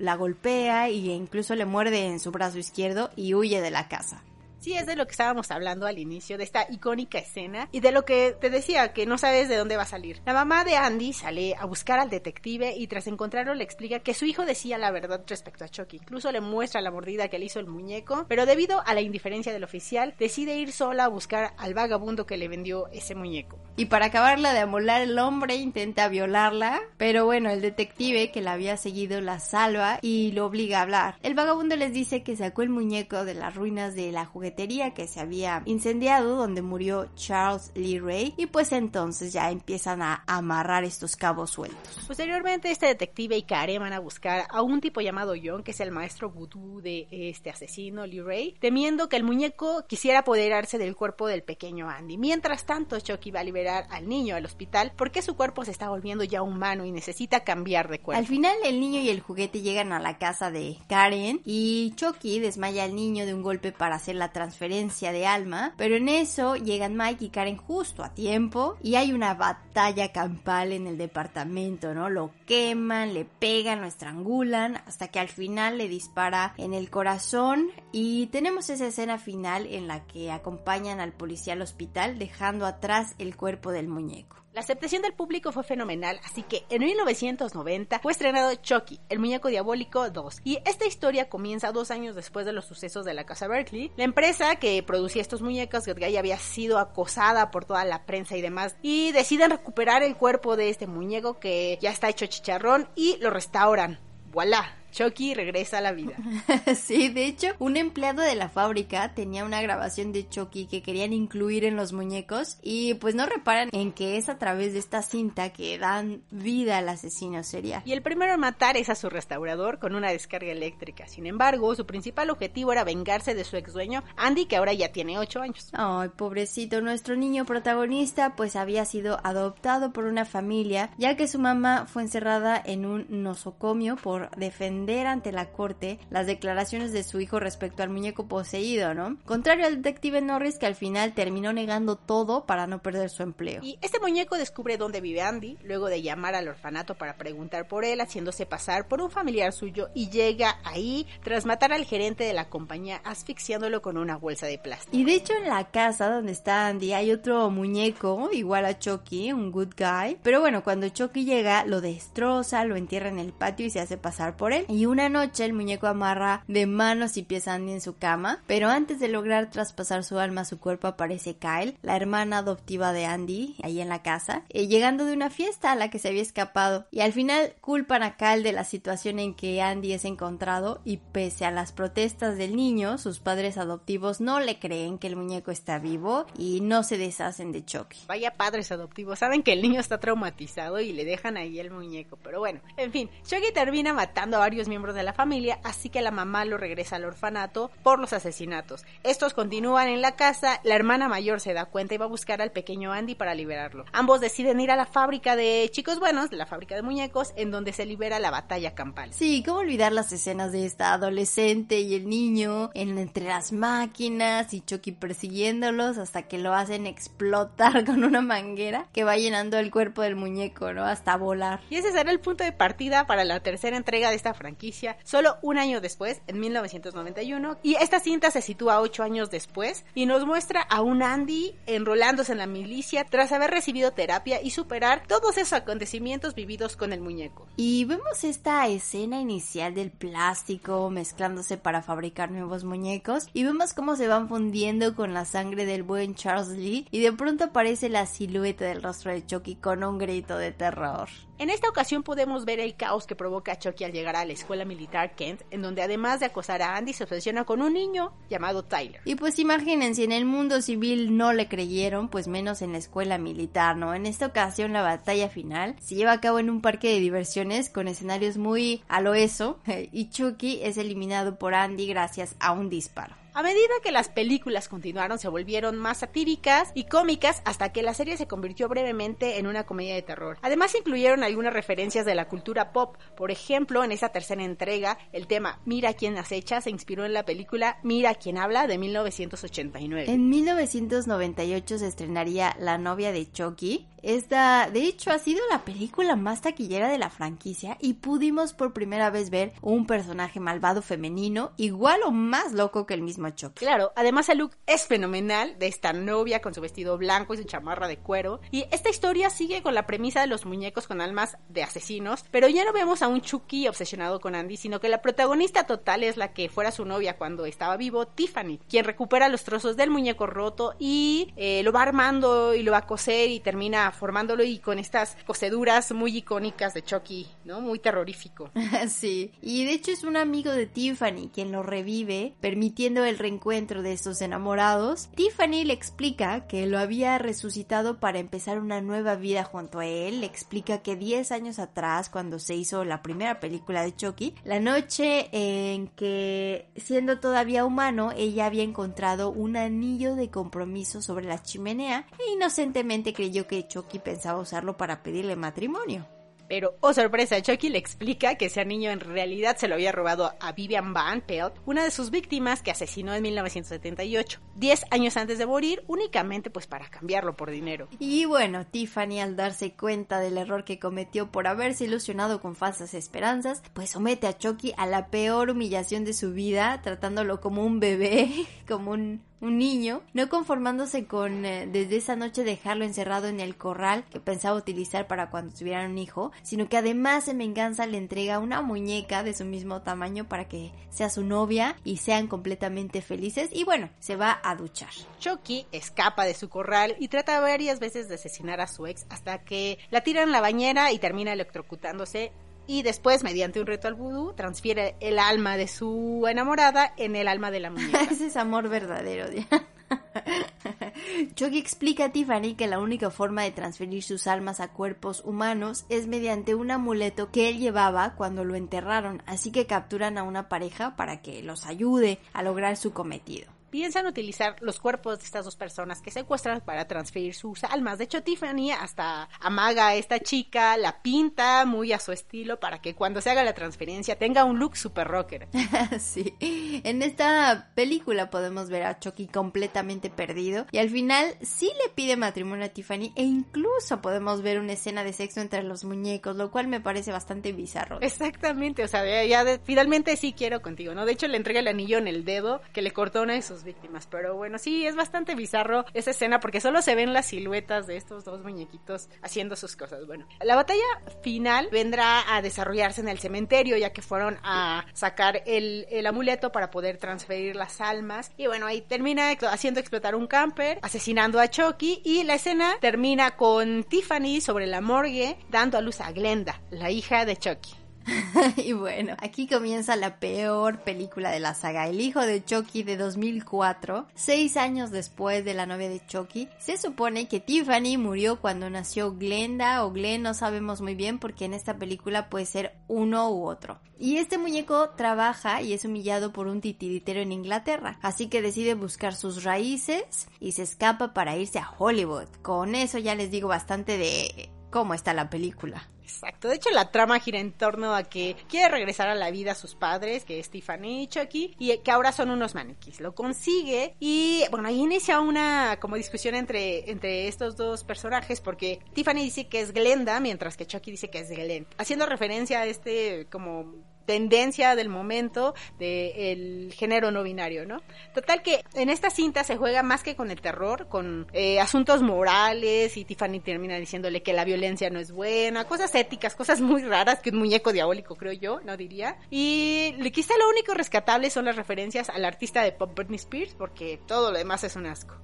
la 0.00 0.16
golpea 0.16 0.88
e 0.88 1.14
incluso 1.14 1.54
le 1.54 1.64
muerde 1.64 2.06
en 2.06 2.20
su 2.20 2.30
brazo 2.30 2.58
izquierdo 2.58 3.10
y 3.16 3.34
huye 3.34 3.60
de 3.60 3.70
la 3.70 3.88
casa. 3.88 4.22
Sí, 4.64 4.72
es 4.72 4.86
de 4.86 4.96
lo 4.96 5.04
que 5.04 5.10
estábamos 5.10 5.50
hablando 5.50 5.86
al 5.86 5.98
inicio, 5.98 6.38
de 6.38 6.44
esta 6.44 6.66
icónica 6.70 7.18
escena 7.18 7.68
y 7.70 7.80
de 7.80 7.92
lo 7.92 8.06
que 8.06 8.34
te 8.40 8.48
decía, 8.48 8.94
que 8.94 9.04
no 9.04 9.18
sabes 9.18 9.50
de 9.50 9.58
dónde 9.58 9.76
va 9.76 9.82
a 9.82 9.86
salir. 9.86 10.22
La 10.24 10.32
mamá 10.32 10.64
de 10.64 10.74
Andy 10.74 11.12
sale 11.12 11.54
a 11.54 11.66
buscar 11.66 11.98
al 11.98 12.08
detective 12.08 12.74
y 12.74 12.86
tras 12.86 13.06
encontrarlo 13.06 13.52
le 13.52 13.62
explica 13.62 13.98
que 13.98 14.14
su 14.14 14.24
hijo 14.24 14.46
decía 14.46 14.78
la 14.78 14.90
verdad 14.90 15.22
respecto 15.26 15.66
a 15.66 15.68
Chucky. 15.68 15.98
Incluso 15.98 16.32
le 16.32 16.40
muestra 16.40 16.80
la 16.80 16.90
mordida 16.90 17.28
que 17.28 17.38
le 17.38 17.44
hizo 17.44 17.60
el 17.60 17.66
muñeco, 17.66 18.24
pero 18.26 18.46
debido 18.46 18.82
a 18.86 18.94
la 18.94 19.02
indiferencia 19.02 19.52
del 19.52 19.64
oficial, 19.64 20.14
decide 20.18 20.56
ir 20.56 20.72
sola 20.72 21.04
a 21.04 21.08
buscar 21.08 21.52
al 21.58 21.74
vagabundo 21.74 22.24
que 22.24 22.38
le 22.38 22.48
vendió 22.48 22.88
ese 22.88 23.14
muñeco. 23.14 23.58
Y 23.76 23.86
para 23.86 24.06
acabarla 24.06 24.54
de 24.54 24.60
amolar, 24.60 25.02
el 25.02 25.18
hombre 25.18 25.56
intenta 25.56 26.08
violarla, 26.08 26.80
pero 26.96 27.26
bueno, 27.26 27.50
el 27.50 27.60
detective 27.60 28.30
que 28.30 28.40
la 28.40 28.52
había 28.52 28.78
seguido 28.78 29.20
la 29.20 29.40
salva 29.40 29.98
y 30.00 30.32
lo 30.32 30.46
obliga 30.46 30.78
a 30.78 30.82
hablar. 30.82 31.18
El 31.22 31.34
vagabundo 31.34 31.76
les 31.76 31.92
dice 31.92 32.22
que 32.22 32.34
sacó 32.34 32.62
el 32.62 32.70
muñeco 32.70 33.26
de 33.26 33.34
las 33.34 33.54
ruinas 33.54 33.94
de 33.94 34.10
la 34.10 34.24
juguetería 34.24 34.53
que 34.94 35.06
se 35.06 35.20
había 35.20 35.62
incendiado 35.66 36.36
donde 36.36 36.62
murió 36.62 37.08
Charles 37.16 37.70
Lee 37.74 37.98
Ray 37.98 38.34
y 38.36 38.46
pues 38.46 38.72
entonces 38.72 39.32
ya 39.32 39.50
empiezan 39.50 40.00
a 40.00 40.24
amarrar 40.26 40.84
estos 40.84 41.16
cabos 41.16 41.50
sueltos. 41.50 42.04
Posteriormente 42.06 42.70
este 42.70 42.86
detective 42.86 43.36
y 43.36 43.42
Karen 43.42 43.80
van 43.80 43.92
a 43.92 43.98
buscar 43.98 44.46
a 44.48 44.62
un 44.62 44.80
tipo 44.80 45.00
llamado 45.00 45.34
John 45.42 45.62
que 45.62 45.72
es 45.72 45.80
el 45.80 45.90
maestro 45.90 46.30
vudú 46.30 46.80
de 46.80 47.06
este 47.10 47.50
asesino 47.50 48.06
Lee 48.06 48.20
Ray, 48.20 48.56
temiendo 48.60 49.08
que 49.08 49.16
el 49.16 49.24
muñeco 49.24 49.84
quisiera 49.86 50.20
apoderarse 50.20 50.78
del 50.78 50.96
cuerpo 50.96 51.26
del 51.26 51.42
pequeño 51.42 51.90
Andy. 51.90 52.16
Mientras 52.16 52.64
tanto 52.64 52.98
Chucky 53.00 53.30
va 53.30 53.40
a 53.40 53.44
liberar 53.44 53.86
al 53.90 54.08
niño 54.08 54.36
al 54.36 54.44
hospital 54.44 54.92
porque 54.96 55.22
su 55.22 55.36
cuerpo 55.36 55.64
se 55.64 55.72
está 55.72 55.88
volviendo 55.88 56.24
ya 56.24 56.42
humano 56.42 56.84
y 56.84 56.92
necesita 56.92 57.40
cambiar 57.40 57.88
de 57.88 58.00
cuerpo. 58.00 58.18
Al 58.18 58.26
final 58.26 58.56
el 58.64 58.80
niño 58.80 59.00
y 59.00 59.10
el 59.10 59.20
juguete 59.20 59.60
llegan 59.60 59.92
a 59.92 60.00
la 60.00 60.18
casa 60.18 60.50
de 60.50 60.78
Karen 60.88 61.40
y 61.44 61.92
Chucky 61.96 62.38
desmaya 62.38 62.84
al 62.84 62.94
niño 62.94 63.26
de 63.26 63.34
un 63.34 63.42
golpe 63.42 63.72
para 63.72 63.96
hacer 63.96 64.14
la 64.14 64.32
transferencia 64.44 65.10
de 65.10 65.26
alma, 65.26 65.72
pero 65.78 65.96
en 65.96 66.10
eso 66.10 66.56
llegan 66.56 66.98
Mike 66.98 67.24
y 67.24 67.28
Karen 67.30 67.56
justo 67.56 68.04
a 68.04 68.12
tiempo 68.12 68.76
y 68.82 68.96
hay 68.96 69.14
una 69.14 69.32
batalla 69.32 70.12
campal 70.12 70.72
en 70.72 70.86
el 70.86 70.98
departamento, 70.98 71.94
¿no? 71.94 72.10
Lo 72.10 72.30
queman, 72.44 73.14
le 73.14 73.24
pegan, 73.24 73.80
lo 73.80 73.86
estrangulan 73.86 74.76
hasta 74.86 75.08
que 75.08 75.18
al 75.18 75.28
final 75.28 75.78
le 75.78 75.88
dispara 75.88 76.52
en 76.58 76.74
el 76.74 76.90
corazón 76.90 77.70
y 77.90 78.26
tenemos 78.26 78.68
esa 78.68 78.86
escena 78.86 79.18
final 79.18 79.66
en 79.66 79.88
la 79.88 80.06
que 80.06 80.30
acompañan 80.30 81.00
al 81.00 81.12
policía 81.12 81.54
al 81.54 81.62
hospital 81.62 82.18
dejando 82.18 82.66
atrás 82.66 83.14
el 83.18 83.36
cuerpo 83.36 83.72
del 83.72 83.88
muñeco. 83.88 84.43
La 84.54 84.60
aceptación 84.60 85.02
del 85.02 85.14
público 85.14 85.50
fue 85.50 85.64
fenomenal, 85.64 86.20
así 86.22 86.44
que 86.44 86.64
en 86.70 86.84
1990 86.84 87.98
fue 87.98 88.12
estrenado 88.12 88.54
Chucky, 88.54 89.00
el 89.08 89.18
muñeco 89.18 89.48
diabólico 89.48 90.08
2. 90.10 90.42
Y 90.44 90.60
esta 90.64 90.86
historia 90.86 91.28
comienza 91.28 91.72
dos 91.72 91.90
años 91.90 92.14
después 92.14 92.46
de 92.46 92.52
los 92.52 92.64
sucesos 92.64 93.04
de 93.04 93.14
la 93.14 93.26
casa 93.26 93.48
Berkeley. 93.48 93.90
La 93.96 94.04
empresa 94.04 94.54
que 94.54 94.80
producía 94.84 95.22
estos 95.22 95.42
muñecos, 95.42 95.86
ya 95.86 96.18
había 96.20 96.38
sido 96.38 96.78
acosada 96.78 97.50
por 97.50 97.64
toda 97.64 97.84
la 97.84 98.06
prensa 98.06 98.36
y 98.36 98.42
demás, 98.42 98.76
y 98.80 99.10
deciden 99.10 99.50
recuperar 99.50 100.04
el 100.04 100.14
cuerpo 100.14 100.54
de 100.56 100.68
este 100.68 100.86
muñeco 100.86 101.40
que 101.40 101.76
ya 101.82 101.90
está 101.90 102.08
hecho 102.08 102.26
chicharrón 102.26 102.88
y 102.94 103.16
lo 103.16 103.30
restauran. 103.30 103.98
¡Voilà! 104.30 104.83
Chucky 104.94 105.34
regresa 105.34 105.78
a 105.78 105.80
la 105.80 105.90
vida. 105.90 106.14
sí, 106.76 107.08
de 107.08 107.26
hecho, 107.26 107.48
un 107.58 107.76
empleado 107.76 108.22
de 108.22 108.36
la 108.36 108.48
fábrica 108.48 109.12
tenía 109.12 109.44
una 109.44 109.60
grabación 109.60 110.12
de 110.12 110.28
Chucky 110.28 110.66
que 110.66 110.82
querían 110.82 111.12
incluir 111.12 111.64
en 111.64 111.74
los 111.74 111.92
muñecos 111.92 112.58
y 112.62 112.94
pues 112.94 113.16
no 113.16 113.26
reparan 113.26 113.70
en 113.72 113.92
que 113.92 114.16
es 114.16 114.28
a 114.28 114.38
través 114.38 114.72
de 114.72 114.78
esta 114.78 115.02
cinta 115.02 115.52
que 115.52 115.78
dan 115.78 116.22
vida 116.30 116.78
al 116.78 116.88
asesino 116.88 117.42
serial. 117.42 117.82
Y 117.84 117.92
el 117.92 118.02
primero 118.02 118.34
en 118.34 118.40
matar 118.40 118.76
es 118.76 118.88
a 118.88 118.94
su 118.94 119.10
restaurador 119.10 119.80
con 119.80 119.96
una 119.96 120.10
descarga 120.10 120.52
eléctrica. 120.52 121.08
Sin 121.08 121.26
embargo, 121.26 121.74
su 121.74 121.86
principal 121.86 122.30
objetivo 122.30 122.70
era 122.70 122.84
vengarse 122.84 123.34
de 123.34 123.42
su 123.42 123.56
ex 123.56 123.72
dueño, 123.72 124.04
Andy, 124.16 124.46
que 124.46 124.56
ahora 124.56 124.74
ya 124.74 124.92
tiene 124.92 125.18
8 125.18 125.40
años. 125.40 125.70
Ay, 125.72 126.10
pobrecito, 126.10 126.80
nuestro 126.80 127.16
niño 127.16 127.44
protagonista 127.46 128.36
pues 128.36 128.54
había 128.54 128.84
sido 128.84 129.18
adoptado 129.24 129.92
por 129.92 130.04
una 130.04 130.24
familia 130.24 130.90
ya 130.98 131.16
que 131.16 131.26
su 131.26 131.40
mamá 131.40 131.86
fue 131.86 132.02
encerrada 132.02 132.62
en 132.64 132.86
un 132.86 133.06
nosocomio 133.08 133.96
por 133.96 134.30
defender 134.36 134.83
ante 134.92 135.32
la 135.32 135.50
corte 135.50 135.98
las 136.10 136.26
declaraciones 136.26 136.92
de 136.92 137.02
su 137.02 137.20
hijo 137.20 137.40
respecto 137.40 137.82
al 137.82 137.90
muñeco 137.90 138.26
poseído, 138.26 138.94
¿no? 138.94 139.16
Contrario 139.24 139.66
al 139.66 139.76
detective 139.76 140.20
Norris 140.20 140.58
que 140.58 140.66
al 140.66 140.74
final 140.74 141.14
terminó 141.14 141.52
negando 141.52 141.96
todo 141.96 142.46
para 142.46 142.66
no 142.66 142.82
perder 142.82 143.10
su 143.10 143.22
empleo. 143.22 143.60
Y 143.62 143.78
este 143.80 144.00
muñeco 144.00 144.36
descubre 144.36 144.76
dónde 144.76 145.00
vive 145.00 145.22
Andy, 145.22 145.58
luego 145.62 145.88
de 145.88 146.02
llamar 146.02 146.34
al 146.34 146.48
orfanato 146.48 146.94
para 146.96 147.16
preguntar 147.16 147.66
por 147.68 147.84
él, 147.84 148.00
haciéndose 148.00 148.46
pasar 148.46 148.88
por 148.88 149.00
un 149.00 149.10
familiar 149.10 149.52
suyo 149.52 149.88
y 149.94 150.10
llega 150.10 150.58
ahí 150.64 151.06
tras 151.22 151.46
matar 151.46 151.72
al 151.72 151.84
gerente 151.84 152.24
de 152.24 152.34
la 152.34 152.48
compañía 152.48 153.00
asfixiándolo 153.04 153.82
con 153.82 153.96
una 153.96 154.16
bolsa 154.16 154.46
de 154.46 154.58
plástico. 154.58 154.96
Y 154.96 155.04
de 155.04 155.14
hecho 155.14 155.32
en 155.34 155.48
la 155.48 155.70
casa 155.70 156.10
donde 156.10 156.32
está 156.32 156.66
Andy 156.66 156.92
hay 156.92 157.12
otro 157.12 157.50
muñeco 157.50 158.28
igual 158.32 158.64
a 158.64 158.78
Chucky, 158.78 159.32
un 159.32 159.50
good 159.50 159.74
guy, 159.76 160.18
pero 160.22 160.40
bueno, 160.40 160.62
cuando 160.62 160.88
Chucky 160.88 161.24
llega 161.24 161.64
lo 161.64 161.80
destroza, 161.80 162.64
lo 162.64 162.76
entierra 162.76 163.08
en 163.08 163.18
el 163.18 163.32
patio 163.32 163.66
y 163.66 163.70
se 163.70 163.80
hace 163.80 163.96
pasar 163.96 164.36
por 164.36 164.52
él 164.52 164.66
y 164.74 164.86
una 164.86 165.08
noche 165.08 165.44
el 165.44 165.52
muñeco 165.52 165.86
amarra 165.86 166.42
de 166.48 166.66
manos 166.66 167.16
y 167.16 167.22
pies 167.22 167.46
a 167.46 167.54
Andy 167.54 167.74
en 167.74 167.80
su 167.80 167.96
cama, 167.96 168.42
pero 168.48 168.68
antes 168.68 168.98
de 168.98 169.06
lograr 169.06 169.48
traspasar 169.48 170.02
su 170.02 170.18
alma 170.18 170.40
a 170.40 170.44
su 170.44 170.58
cuerpo 170.58 170.88
aparece 170.88 171.36
Kyle, 171.36 171.78
la 171.82 171.94
hermana 171.94 172.38
adoptiva 172.38 172.92
de 172.92 173.06
Andy, 173.06 173.54
ahí 173.62 173.80
en 173.80 173.88
la 173.88 174.02
casa, 174.02 174.42
eh, 174.48 174.66
llegando 174.66 175.04
de 175.04 175.12
una 175.12 175.30
fiesta 175.30 175.70
a 175.70 175.76
la 175.76 175.90
que 175.90 176.00
se 176.00 176.08
había 176.08 176.22
escapado 176.22 176.86
y 176.90 177.00
al 177.00 177.12
final 177.12 177.54
culpan 177.60 178.02
a 178.02 178.16
Kyle 178.16 178.42
de 178.42 178.50
la 178.50 178.64
situación 178.64 179.20
en 179.20 179.34
que 179.34 179.62
Andy 179.62 179.92
es 179.92 180.04
encontrado 180.04 180.80
y 180.84 180.96
pese 180.96 181.44
a 181.44 181.52
las 181.52 181.70
protestas 181.70 182.36
del 182.36 182.56
niño, 182.56 182.98
sus 182.98 183.20
padres 183.20 183.58
adoptivos 183.58 184.20
no 184.20 184.40
le 184.40 184.58
creen 184.58 184.98
que 184.98 185.06
el 185.06 185.14
muñeco 185.14 185.52
está 185.52 185.78
vivo 185.78 186.26
y 186.36 186.60
no 186.62 186.82
se 186.82 186.98
deshacen 186.98 187.52
de 187.52 187.64
Chucky. 187.64 188.00
Vaya 188.08 188.32
padres 188.32 188.72
adoptivos, 188.72 189.20
saben 189.20 189.44
que 189.44 189.52
el 189.52 189.62
niño 189.62 189.78
está 189.78 190.00
traumatizado 190.00 190.80
y 190.80 190.92
le 190.92 191.04
dejan 191.04 191.36
ahí 191.36 191.60
el 191.60 191.70
muñeco, 191.70 192.18
pero 192.24 192.40
bueno, 192.40 192.60
en 192.76 192.90
fin, 192.90 193.08
Chucky 193.24 193.52
termina 193.52 193.92
matando 193.92 194.36
a 194.36 194.40
varios 194.40 194.63
miembros 194.68 194.94
de 194.94 195.02
la 195.02 195.12
familia, 195.12 195.58
así 195.64 195.88
que 195.88 196.02
la 196.02 196.10
mamá 196.10 196.44
lo 196.44 196.58
regresa 196.58 196.96
al 196.96 197.04
orfanato 197.04 197.70
por 197.82 197.98
los 197.98 198.12
asesinatos. 198.12 198.84
Estos 199.02 199.34
continúan 199.34 199.88
en 199.88 200.02
la 200.02 200.16
casa, 200.16 200.60
la 200.64 200.74
hermana 200.74 201.08
mayor 201.08 201.40
se 201.40 201.52
da 201.52 201.66
cuenta 201.66 201.94
y 201.94 201.98
va 201.98 202.06
a 202.06 202.08
buscar 202.08 202.42
al 202.42 202.52
pequeño 202.52 202.92
Andy 202.92 203.14
para 203.14 203.34
liberarlo. 203.34 203.84
Ambos 203.92 204.20
deciden 204.20 204.60
ir 204.60 204.70
a 204.70 204.76
la 204.76 204.86
fábrica 204.86 205.36
de 205.36 205.68
chicos 205.72 205.98
buenos, 205.98 206.32
la 206.32 206.46
fábrica 206.46 206.74
de 206.74 206.82
muñecos, 206.82 207.32
en 207.36 207.50
donde 207.50 207.72
se 207.72 207.86
libera 207.86 208.18
la 208.18 208.30
batalla 208.30 208.74
campal. 208.74 209.12
Sí, 209.12 209.42
¿cómo 209.44 209.58
olvidar 209.58 209.92
las 209.92 210.12
escenas 210.12 210.52
de 210.52 210.66
esta 210.66 210.92
adolescente 210.92 211.80
y 211.80 211.94
el 211.94 212.08
niño 212.08 212.70
en, 212.74 212.98
entre 212.98 213.26
las 213.26 213.52
máquinas 213.52 214.52
y 214.54 214.60
Chucky 214.60 214.92
persiguiéndolos 214.92 215.98
hasta 215.98 216.22
que 216.22 216.38
lo 216.38 216.54
hacen 216.54 216.86
explotar 216.86 217.84
con 217.86 218.04
una 218.04 218.20
manguera 218.20 218.86
que 218.92 219.04
va 219.04 219.16
llenando 219.16 219.58
el 219.58 219.70
cuerpo 219.70 220.02
del 220.02 220.16
muñeco, 220.16 220.72
¿no? 220.72 220.84
Hasta 220.84 221.16
volar. 221.16 221.60
Y 221.70 221.76
ese 221.76 221.92
será 221.92 222.10
el 222.10 222.20
punto 222.20 222.44
de 222.44 222.52
partida 222.52 223.06
para 223.06 223.24
la 223.24 223.40
tercera 223.40 223.76
entrega 223.76 224.10
de 224.10 224.16
esta 224.16 224.34
franquicia 224.44 224.98
solo 225.04 225.38
un 225.40 225.56
año 225.56 225.80
después, 225.80 226.20
en 226.26 226.38
1991, 226.38 227.56
y 227.62 227.76
esta 227.76 227.98
cinta 227.98 228.30
se 228.30 228.42
sitúa 228.42 228.82
ocho 228.82 229.02
años 229.02 229.30
después 229.30 229.86
y 229.94 230.04
nos 230.04 230.26
muestra 230.26 230.60
a 230.60 230.82
un 230.82 231.02
Andy 231.02 231.56
enrolándose 231.66 232.32
en 232.32 232.38
la 232.38 232.46
milicia 232.46 233.04
tras 233.04 233.32
haber 233.32 233.50
recibido 233.50 233.92
terapia 233.92 234.42
y 234.42 234.50
superar 234.50 235.06
todos 235.06 235.38
esos 235.38 235.54
acontecimientos 235.54 236.34
vividos 236.34 236.76
con 236.76 236.92
el 236.92 237.00
muñeco. 237.00 237.46
Y 237.56 237.86
vemos 237.86 238.22
esta 238.22 238.68
escena 238.68 239.18
inicial 239.18 239.74
del 239.74 239.90
plástico 239.90 240.90
mezclándose 240.90 241.56
para 241.56 241.80
fabricar 241.80 242.30
nuevos 242.30 242.64
muñecos 242.64 243.28
y 243.32 243.44
vemos 243.44 243.72
cómo 243.72 243.96
se 243.96 244.08
van 244.08 244.28
fundiendo 244.28 244.94
con 244.94 245.14
la 245.14 245.24
sangre 245.24 245.64
del 245.64 245.84
buen 245.84 246.16
Charles 246.16 246.48
Lee 246.48 246.86
y 246.90 247.00
de 247.00 247.12
pronto 247.12 247.44
aparece 247.44 247.88
la 247.88 248.04
silueta 248.04 248.66
del 248.66 248.82
rostro 248.82 249.10
de 249.10 249.24
Chucky 249.24 249.54
con 249.54 249.82
un 249.84 249.96
grito 249.96 250.36
de 250.36 250.52
terror. 250.52 251.08
En 251.36 251.50
esta 251.50 251.68
ocasión 251.68 252.04
podemos 252.04 252.44
ver 252.44 252.60
el 252.60 252.76
caos 252.76 253.06
que 253.06 253.16
provoca 253.16 253.58
Chucky 253.58 253.82
al 253.82 253.92
llegar 253.92 254.14
a 254.14 254.24
la 254.24 254.32
escuela 254.32 254.64
militar 254.64 255.16
Kent, 255.16 255.42
en 255.50 255.62
donde 255.62 255.82
además 255.82 256.20
de 256.20 256.26
acosar 256.26 256.62
a 256.62 256.76
Andy 256.76 256.92
se 256.92 257.02
obsesiona 257.02 257.44
con 257.44 257.60
un 257.60 257.72
niño 257.72 258.12
llamado 258.30 258.64
Tyler. 258.64 259.00
Y 259.04 259.16
pues 259.16 259.40
imagínense, 259.40 260.04
en 260.04 260.12
el 260.12 260.26
mundo 260.26 260.62
civil 260.62 261.16
no 261.16 261.32
le 261.32 261.48
creyeron, 261.48 262.08
pues 262.08 262.28
menos 262.28 262.62
en 262.62 262.70
la 262.70 262.78
escuela 262.78 263.18
militar, 263.18 263.76
¿no? 263.76 263.94
En 263.94 264.06
esta 264.06 264.26
ocasión 264.26 264.72
la 264.72 264.82
batalla 264.82 265.28
final 265.28 265.74
se 265.80 265.96
lleva 265.96 266.12
a 266.12 266.20
cabo 266.20 266.38
en 266.38 266.50
un 266.50 266.60
parque 266.60 266.88
de 266.90 267.00
diversiones 267.00 267.68
con 267.68 267.88
escenarios 267.88 268.36
muy 268.36 268.84
a 268.86 269.00
lo 269.00 269.14
eso 269.14 269.58
y 269.92 270.10
Chucky 270.10 270.60
es 270.62 270.76
eliminado 270.76 271.36
por 271.36 271.54
Andy 271.54 271.88
gracias 271.88 272.36
a 272.38 272.52
un 272.52 272.70
disparo. 272.70 273.23
A 273.36 273.42
medida 273.42 273.74
que 273.82 273.90
las 273.90 274.08
películas 274.08 274.68
continuaron, 274.68 275.18
se 275.18 275.26
volvieron 275.26 275.76
más 275.76 275.98
satíricas 275.98 276.70
y 276.72 276.84
cómicas 276.84 277.42
hasta 277.44 277.72
que 277.72 277.82
la 277.82 277.92
serie 277.92 278.16
se 278.16 278.28
convirtió 278.28 278.68
brevemente 278.68 279.40
en 279.40 279.48
una 279.48 279.66
comedia 279.66 279.96
de 279.96 280.02
terror. 280.02 280.38
Además, 280.40 280.72
incluyeron 280.76 281.24
algunas 281.24 281.52
referencias 281.52 282.06
de 282.06 282.14
la 282.14 282.28
cultura 282.28 282.72
pop. 282.72 282.96
Por 283.16 283.32
ejemplo, 283.32 283.82
en 283.82 283.90
esa 283.90 284.10
tercera 284.10 284.44
entrega, 284.44 284.98
el 285.12 285.26
tema 285.26 285.58
Mira 285.64 285.94
quién 285.94 286.16
acecha 286.16 286.60
se 286.60 286.70
inspiró 286.70 287.04
en 287.04 287.12
la 287.12 287.24
película 287.24 287.78
Mira 287.82 288.14
quién 288.14 288.38
habla 288.38 288.68
de 288.68 288.78
1989. 288.78 290.12
En 290.12 290.28
1998 290.28 291.78
se 291.78 291.88
estrenaría 291.88 292.54
La 292.60 292.78
novia 292.78 293.10
de 293.10 293.28
Chucky. 293.28 293.88
Esta, 294.04 294.68
de 294.70 294.82
hecho, 294.84 295.10
ha 295.10 295.18
sido 295.18 295.40
la 295.50 295.64
película 295.64 296.14
más 296.14 296.42
taquillera 296.42 296.88
de 296.90 296.98
la 296.98 297.08
franquicia 297.08 297.78
y 297.80 297.94
pudimos 297.94 298.52
por 298.52 298.74
primera 298.74 299.08
vez 299.08 299.30
ver 299.30 299.54
un 299.62 299.86
personaje 299.86 300.40
malvado 300.40 300.82
femenino 300.82 301.52
igual 301.56 302.00
o 302.04 302.10
más 302.10 302.52
loco 302.52 302.84
que 302.84 302.92
el 302.92 303.00
mismo 303.00 303.23
Claro, 303.54 303.92
además 303.96 304.28
el 304.28 304.38
look 304.38 304.52
es 304.66 304.86
fenomenal 304.86 305.58
de 305.58 305.66
esta 305.66 305.92
novia 305.92 306.40
con 306.40 306.54
su 306.54 306.60
vestido 306.60 306.98
blanco 306.98 307.34
y 307.34 307.38
su 307.38 307.44
chamarra 307.44 307.88
de 307.88 307.98
cuero. 307.98 308.40
Y 308.50 308.66
esta 308.70 308.90
historia 308.90 309.30
sigue 309.30 309.62
con 309.62 309.74
la 309.74 309.86
premisa 309.86 310.20
de 310.20 310.26
los 310.26 310.46
muñecos 310.46 310.86
con 310.86 311.00
almas 311.00 311.36
de 311.48 311.62
asesinos, 311.62 312.24
pero 312.30 312.48
ya 312.48 312.64
no 312.64 312.72
vemos 312.72 313.02
a 313.02 313.08
un 313.08 313.20
Chucky 313.20 313.68
obsesionado 313.68 314.20
con 314.20 314.34
Andy, 314.34 314.56
sino 314.56 314.80
que 314.80 314.88
la 314.88 315.02
protagonista 315.02 315.66
total 315.66 316.02
es 316.02 316.16
la 316.16 316.32
que 316.32 316.48
fuera 316.48 316.70
su 316.70 316.84
novia 316.84 317.16
cuando 317.16 317.46
estaba 317.46 317.76
vivo, 317.76 318.06
Tiffany, 318.06 318.58
quien 318.68 318.84
recupera 318.84 319.28
los 319.28 319.44
trozos 319.44 319.76
del 319.76 319.90
muñeco 319.90 320.26
roto 320.26 320.74
y 320.78 321.32
eh, 321.36 321.62
lo 321.62 321.72
va 321.72 321.82
armando 321.82 322.54
y 322.54 322.62
lo 322.62 322.72
va 322.72 322.78
a 322.78 322.86
coser 322.86 323.30
y 323.30 323.40
termina 323.40 323.90
formándolo 323.92 324.44
y 324.44 324.58
con 324.58 324.78
estas 324.78 325.16
coseduras 325.26 325.92
muy 325.92 326.16
icónicas 326.16 326.74
de 326.74 326.82
Chucky, 326.82 327.28
¿no? 327.44 327.60
Muy 327.60 327.78
terrorífico. 327.78 328.50
sí, 328.88 329.32
y 329.40 329.64
de 329.64 329.72
hecho 329.72 329.90
es 329.90 330.04
un 330.04 330.16
amigo 330.16 330.52
de 330.52 330.66
Tiffany 330.66 331.30
quien 331.32 331.52
lo 331.52 331.62
revive, 331.62 332.34
permitiendo 332.40 333.04
el 333.04 333.13
reencuentro 333.18 333.82
de 333.82 333.92
estos 333.92 334.20
enamorados. 334.20 335.08
Tiffany 335.14 335.64
le 335.64 335.72
explica 335.72 336.46
que 336.46 336.66
lo 336.66 336.78
había 336.78 337.18
resucitado 337.18 338.00
para 338.00 338.18
empezar 338.18 338.58
una 338.58 338.80
nueva 338.80 339.16
vida 339.16 339.44
junto 339.44 339.80
a 339.80 339.86
él, 339.86 340.20
le 340.20 340.26
explica 340.26 340.78
que 340.82 340.96
10 340.96 341.32
años 341.32 341.58
atrás, 341.58 342.08
cuando 342.08 342.38
se 342.38 342.54
hizo 342.54 342.84
la 342.84 343.02
primera 343.02 343.40
película 343.40 343.82
de 343.82 343.94
Chucky, 343.94 344.34
la 344.44 344.60
noche 344.60 345.28
en 345.32 345.88
que, 345.88 346.68
siendo 346.76 347.20
todavía 347.20 347.64
humano, 347.64 348.12
ella 348.16 348.46
había 348.46 348.62
encontrado 348.62 349.30
un 349.30 349.56
anillo 349.56 350.14
de 350.16 350.30
compromiso 350.30 351.02
sobre 351.02 351.26
la 351.26 351.42
chimenea 351.42 352.06
e 352.18 352.32
inocentemente 352.32 353.12
creyó 353.12 353.46
que 353.46 353.66
Chucky 353.66 353.98
pensaba 353.98 354.40
usarlo 354.40 354.76
para 354.76 355.02
pedirle 355.02 355.36
matrimonio. 355.36 356.13
Pero, 356.48 356.76
oh 356.80 356.92
sorpresa, 356.92 357.40
Chucky 357.40 357.68
le 357.68 357.78
explica 357.78 358.36
que 358.36 358.46
ese 358.46 358.64
niño 358.64 358.90
en 358.90 359.00
realidad 359.00 359.56
se 359.56 359.68
lo 359.68 359.74
había 359.74 359.92
robado 359.92 360.32
a 360.40 360.52
Vivian 360.52 360.92
Van 360.92 361.20
Pelt, 361.20 361.54
una 361.66 361.84
de 361.84 361.90
sus 361.90 362.10
víctimas 362.10 362.62
que 362.62 362.70
asesinó 362.70 363.14
en 363.14 363.22
1978, 363.22 364.40
10 364.56 364.84
años 364.90 365.16
antes 365.16 365.38
de 365.38 365.46
morir, 365.46 365.82
únicamente 365.86 366.50
pues 366.50 366.66
para 366.66 366.88
cambiarlo 366.88 367.36
por 367.36 367.50
dinero. 367.50 367.88
Y 367.98 368.24
bueno, 368.26 368.66
Tiffany 368.66 369.20
al 369.20 369.36
darse 369.36 369.72
cuenta 369.72 370.20
del 370.20 370.38
error 370.38 370.64
que 370.64 370.78
cometió 370.78 371.30
por 371.30 371.46
haberse 371.46 371.84
ilusionado 371.84 372.40
con 372.40 372.54
falsas 372.56 372.94
esperanzas, 372.94 373.62
pues 373.72 373.90
somete 373.90 374.26
a 374.26 374.36
Chucky 374.36 374.74
a 374.76 374.86
la 374.86 375.08
peor 375.08 375.50
humillación 375.50 376.04
de 376.04 376.12
su 376.12 376.32
vida, 376.32 376.80
tratándolo 376.82 377.40
como 377.40 377.64
un 377.64 377.80
bebé, 377.80 378.30
como 378.68 378.92
un 378.92 379.22
un 379.40 379.58
niño, 379.58 380.02
no 380.12 380.28
conformándose 380.28 381.06
con 381.06 381.44
eh, 381.44 381.66
desde 381.70 381.96
esa 381.96 382.16
noche 382.16 382.44
dejarlo 382.44 382.84
encerrado 382.84 383.28
en 383.28 383.40
el 383.40 383.56
corral 383.56 384.04
que 384.10 384.20
pensaba 384.20 384.56
utilizar 384.56 385.06
para 385.06 385.30
cuando 385.30 385.54
tuvieran 385.54 385.90
un 385.90 385.98
hijo, 385.98 386.32
sino 386.42 386.68
que 386.68 386.76
además 386.76 387.28
en 387.28 387.38
venganza 387.38 387.86
le 387.86 387.98
entrega 387.98 388.38
una 388.38 388.62
muñeca 388.62 389.22
de 389.22 389.34
su 389.34 389.44
mismo 389.44 389.82
tamaño 389.82 390.28
para 390.28 390.48
que 390.48 390.72
sea 390.90 391.10
su 391.10 391.24
novia 391.24 391.76
y 391.84 391.98
sean 391.98 392.26
completamente 392.26 393.02
felices 393.02 393.50
y 393.52 393.64
bueno, 393.64 393.90
se 393.98 394.16
va 394.16 394.40
a 394.42 394.56
duchar. 394.56 394.90
Chucky 395.18 395.66
escapa 395.72 396.24
de 396.24 396.34
su 396.34 396.48
corral 396.48 396.96
y 396.98 397.08
trata 397.08 397.40
varias 397.40 397.80
veces 397.80 398.08
de 398.08 398.14
asesinar 398.14 398.60
a 398.60 398.66
su 398.66 398.86
ex 398.86 399.06
hasta 399.10 399.44
que 399.44 399.78
la 399.90 400.02
tira 400.02 400.22
en 400.22 400.32
la 400.32 400.40
bañera 400.40 400.92
y 400.92 400.98
termina 400.98 401.32
electrocutándose 401.32 402.32
y 402.66 402.82
después, 402.82 403.24
mediante 403.24 403.60
un 403.60 403.66
ritual 403.66 403.94
vudú, 403.94 404.32
transfiere 404.34 404.96
el 405.00 405.18
alma 405.18 405.56
de 405.56 405.68
su 405.68 406.26
enamorada 406.28 406.92
en 406.96 407.16
el 407.16 407.28
alma 407.28 407.50
de 407.50 407.60
la 407.60 407.70
muñeca. 407.72 408.02
Ese 408.02 408.26
es 408.26 408.36
amor 408.36 408.68
verdadero, 408.68 409.28
Diana. 409.28 409.66
Chucky 411.34 411.58
explica 411.58 412.06
a 412.06 412.12
Tiffany 412.12 412.54
que 412.56 412.66
la 412.66 412.78
única 412.78 413.10
forma 413.10 413.42
de 413.42 413.50
transferir 413.50 414.02
sus 414.02 414.26
almas 414.26 414.60
a 414.60 414.68
cuerpos 414.68 415.22
humanos 415.24 415.84
es 415.88 416.06
mediante 416.06 416.54
un 416.54 416.70
amuleto 416.70 417.30
que 417.30 417.48
él 417.48 417.58
llevaba 417.58 418.14
cuando 418.14 418.44
lo 418.44 418.54
enterraron, 418.54 419.22
así 419.26 419.50
que 419.50 419.66
capturan 419.66 420.18
a 420.18 420.22
una 420.22 420.48
pareja 420.48 420.96
para 420.96 421.20
que 421.20 421.42
los 421.42 421.66
ayude 421.66 422.18
a 422.32 422.42
lograr 422.42 422.76
su 422.76 422.92
cometido 422.92 423.53
piensan 423.74 424.06
utilizar 424.06 424.54
los 424.60 424.78
cuerpos 424.78 425.18
de 425.18 425.24
estas 425.24 425.44
dos 425.44 425.56
personas 425.56 426.00
que 426.00 426.12
secuestran 426.12 426.60
para 426.60 426.86
transferir 426.86 427.34
sus 427.34 427.64
almas. 427.64 427.98
De 427.98 428.04
hecho, 428.04 428.22
Tiffany 428.22 428.70
hasta 428.70 429.28
amaga 429.40 429.88
a 429.88 429.94
esta 429.96 430.20
chica, 430.20 430.76
la 430.76 431.02
pinta 431.02 431.64
muy 431.66 431.92
a 431.92 431.98
su 431.98 432.12
estilo 432.12 432.60
para 432.60 432.80
que 432.80 432.94
cuando 432.94 433.20
se 433.20 433.30
haga 433.30 433.42
la 433.42 433.52
transferencia 433.52 434.16
tenga 434.16 434.44
un 434.44 434.60
look 434.60 434.76
super 434.76 435.08
rocker. 435.08 435.48
sí. 435.98 436.36
En 436.84 437.02
esta 437.02 437.72
película 437.74 438.30
podemos 438.30 438.70
ver 438.70 438.84
a 438.84 439.00
Chucky 439.00 439.26
completamente 439.26 440.08
perdido 440.08 440.66
y 440.70 440.78
al 440.78 440.88
final 440.88 441.34
sí 441.42 441.66
le 441.82 441.90
pide 441.92 442.16
matrimonio 442.16 442.66
a 442.66 442.68
Tiffany 442.68 443.12
e 443.16 443.24
incluso 443.24 444.00
podemos 444.00 444.40
ver 444.42 444.60
una 444.60 444.74
escena 444.74 445.02
de 445.02 445.12
sexo 445.12 445.40
entre 445.40 445.64
los 445.64 445.82
muñecos, 445.82 446.36
lo 446.36 446.52
cual 446.52 446.68
me 446.68 446.80
parece 446.80 447.10
bastante 447.10 447.50
bizarro. 447.50 448.00
Exactamente, 448.02 448.84
o 448.84 448.88
sea, 448.88 449.24
ya 449.24 449.58
finalmente 449.64 450.16
sí 450.16 450.32
quiero 450.32 450.62
contigo, 450.62 450.94
¿no? 450.94 451.04
De 451.04 451.10
hecho, 451.10 451.26
le 451.26 451.38
entrega 451.38 451.58
el 451.58 451.66
anillo 451.66 451.98
en 451.98 452.06
el 452.06 452.24
dedo 452.24 452.62
que 452.72 452.80
le 452.80 452.92
cortó 452.92 453.22
una 453.22 453.32
de 453.32 453.42
sus 453.42 453.63
víctimas. 453.64 454.06
Pero 454.06 454.36
bueno, 454.36 454.58
sí, 454.58 454.86
es 454.86 454.96
bastante 454.96 455.34
bizarro 455.34 455.84
esa 455.94 456.10
escena 456.10 456.40
porque 456.40 456.60
solo 456.60 456.82
se 456.82 456.94
ven 456.94 457.12
las 457.12 457.26
siluetas 457.26 457.86
de 457.86 457.96
estos 457.96 458.24
dos 458.24 458.42
muñequitos 458.42 459.08
haciendo 459.22 459.56
sus 459.56 459.76
cosas. 459.76 460.06
Bueno, 460.06 460.26
la 460.40 460.54
batalla 460.54 460.82
final 461.22 461.68
vendrá 461.70 462.34
a 462.34 462.42
desarrollarse 462.42 463.00
en 463.00 463.08
el 463.08 463.18
cementerio 463.18 463.76
ya 463.76 463.92
que 463.92 464.02
fueron 464.02 464.38
a 464.42 464.84
sacar 464.92 465.42
el, 465.46 465.86
amuleto 466.06 466.52
para 466.52 466.70
poder 466.70 466.98
transferir 466.98 467.56
las 467.56 467.80
almas. 467.80 468.30
Y 468.36 468.46
bueno, 468.46 468.66
ahí 468.66 468.82
termina 468.82 469.30
haciendo 469.30 469.80
explotar 469.80 470.14
un 470.14 470.26
camper, 470.26 470.78
asesinando 470.82 471.40
a 471.40 471.48
Chucky 471.48 472.02
y 472.04 472.24
la 472.24 472.34
escena 472.34 472.76
termina 472.80 473.36
con 473.36 473.84
Tiffany 473.84 474.40
sobre 474.40 474.66
la 474.66 474.80
morgue 474.80 475.38
dando 475.48 475.78
a 475.78 475.80
luz 475.80 476.00
a 476.00 476.12
Glenda, 476.12 476.60
la 476.70 476.90
hija 476.90 477.24
de 477.24 477.36
Chucky. 477.36 477.83
y 478.56 478.72
bueno, 478.72 479.14
aquí 479.18 479.46
comienza 479.46 479.96
la 479.96 480.18
peor 480.18 480.80
película 480.80 481.30
de 481.30 481.40
la 481.40 481.54
saga, 481.54 481.88
El 481.88 482.00
hijo 482.00 482.20
de 482.20 482.44
Chucky 482.44 482.82
de 482.82 482.96
2004. 482.96 484.06
Seis 484.14 484.56
años 484.56 484.90
después 484.90 485.44
de 485.44 485.54
la 485.54 485.66
novia 485.66 485.88
de 485.88 486.04
Chucky, 486.06 486.48
se 486.58 486.76
supone 486.76 487.28
que 487.28 487.40
Tiffany 487.40 487.96
murió 487.98 488.40
cuando 488.40 488.68
nació 488.70 489.14
Glenda 489.14 489.84
o 489.84 489.92
Glenn, 489.92 490.22
no 490.22 490.34
sabemos 490.34 490.80
muy 490.80 490.94
bien 490.94 491.18
porque 491.18 491.44
en 491.44 491.54
esta 491.54 491.76
película 491.76 492.28
puede 492.28 492.46
ser 492.46 492.74
uno 492.88 493.30
u 493.30 493.46
otro. 493.46 493.80
Y 493.98 494.16
este 494.16 494.38
muñeco 494.38 494.90
trabaja 494.90 495.62
y 495.62 495.72
es 495.72 495.84
humillado 495.84 496.32
por 496.32 496.48
un 496.48 496.60
titiritero 496.60 497.20
en 497.20 497.32
Inglaterra, 497.32 497.98
así 498.02 498.28
que 498.28 498.42
decide 498.42 498.74
buscar 498.74 499.14
sus 499.14 499.44
raíces 499.44 500.28
y 500.40 500.52
se 500.52 500.62
escapa 500.62 501.14
para 501.14 501.36
irse 501.36 501.58
a 501.58 501.70
Hollywood. 501.78 502.28
Con 502.42 502.74
eso 502.74 502.98
ya 502.98 503.14
les 503.14 503.30
digo 503.30 503.48
bastante 503.48 503.96
de 503.96 504.50
cómo 504.70 504.94
está 504.94 505.14
la 505.14 505.30
película. 505.30 505.88
Exacto. 506.04 506.48
De 506.48 506.56
hecho, 506.56 506.70
la 506.70 506.90
trama 506.90 507.18
gira 507.18 507.40
en 507.40 507.52
torno 507.52 507.94
a 507.94 508.04
que 508.04 508.36
quiere 508.48 508.68
regresar 508.68 509.08
a 509.08 509.14
la 509.14 509.30
vida 509.30 509.52
a 509.52 509.54
sus 509.54 509.74
padres, 509.74 510.24
que 510.24 510.38
es 510.38 510.50
Tiffany 510.50 511.02
y 511.02 511.06
Chucky, 511.08 511.56
y 511.58 511.78
que 511.78 511.90
ahora 511.90 512.12
son 512.12 512.30
unos 512.30 512.54
maniquís. 512.54 513.00
Lo 513.00 513.14
consigue 513.14 513.94
y, 514.00 514.44
bueno, 514.50 514.68
ahí 514.68 514.80
inicia 514.80 515.20
una 515.20 515.78
como 515.80 515.96
discusión 515.96 516.34
entre, 516.34 516.90
entre 516.90 517.26
estos 517.26 517.56
dos 517.56 517.84
personajes 517.84 518.40
porque 518.40 518.80
Tiffany 518.92 519.22
dice 519.22 519.48
que 519.48 519.60
es 519.60 519.72
Glenda, 519.72 520.20
mientras 520.20 520.56
que 520.56 520.66
Chucky 520.66 520.90
dice 520.90 521.08
que 521.08 521.20
es 521.20 521.30
Glenn. 521.30 521.66
Haciendo 521.78 522.06
referencia 522.06 522.60
a 522.60 522.66
este 522.66 523.26
como 523.30 523.74
tendencia 524.06 524.74
del 524.76 524.88
momento 524.88 525.54
del 525.78 526.72
género 526.72 527.10
no 527.10 527.22
binario, 527.22 527.66
¿no? 527.66 527.82
Total 528.14 528.42
que 528.42 528.64
en 528.74 528.90
esta 528.90 529.10
cinta 529.10 529.44
se 529.44 529.56
juega 529.56 529.82
más 529.82 530.02
que 530.02 530.16
con 530.16 530.30
el 530.30 530.40
terror, 530.40 530.88
con 530.88 531.26
eh, 531.32 531.60
asuntos 531.60 532.02
morales 532.02 532.96
y 532.96 533.04
Tiffany 533.04 533.40
termina 533.40 533.76
diciéndole 533.76 534.22
que 534.22 534.32
la 534.32 534.44
violencia 534.44 534.90
no 534.90 534.98
es 534.98 535.12
buena, 535.12 535.64
cosas 535.64 535.94
éticas, 535.94 536.34
cosas 536.34 536.60
muy 536.60 536.82
raras 536.82 537.20
que 537.20 537.30
un 537.30 537.38
muñeco 537.38 537.72
diabólico 537.72 538.16
creo 538.16 538.32
yo, 538.32 538.60
no 538.64 538.76
diría. 538.76 539.16
Y 539.30 539.94
quizá 540.10 540.34
lo 540.38 540.48
único 540.48 540.74
rescatable 540.74 541.30
son 541.30 541.46
las 541.46 541.56
referencias 541.56 542.08
al 542.08 542.24
artista 542.24 542.62
de 542.62 542.72
pop 542.72 542.94
Britney 542.94 543.16
Spears 543.16 543.54
porque 543.54 543.98
todo 544.06 544.30
lo 544.30 544.38
demás 544.38 544.64
es 544.64 544.76
un 544.76 544.86
asco. 544.86 545.14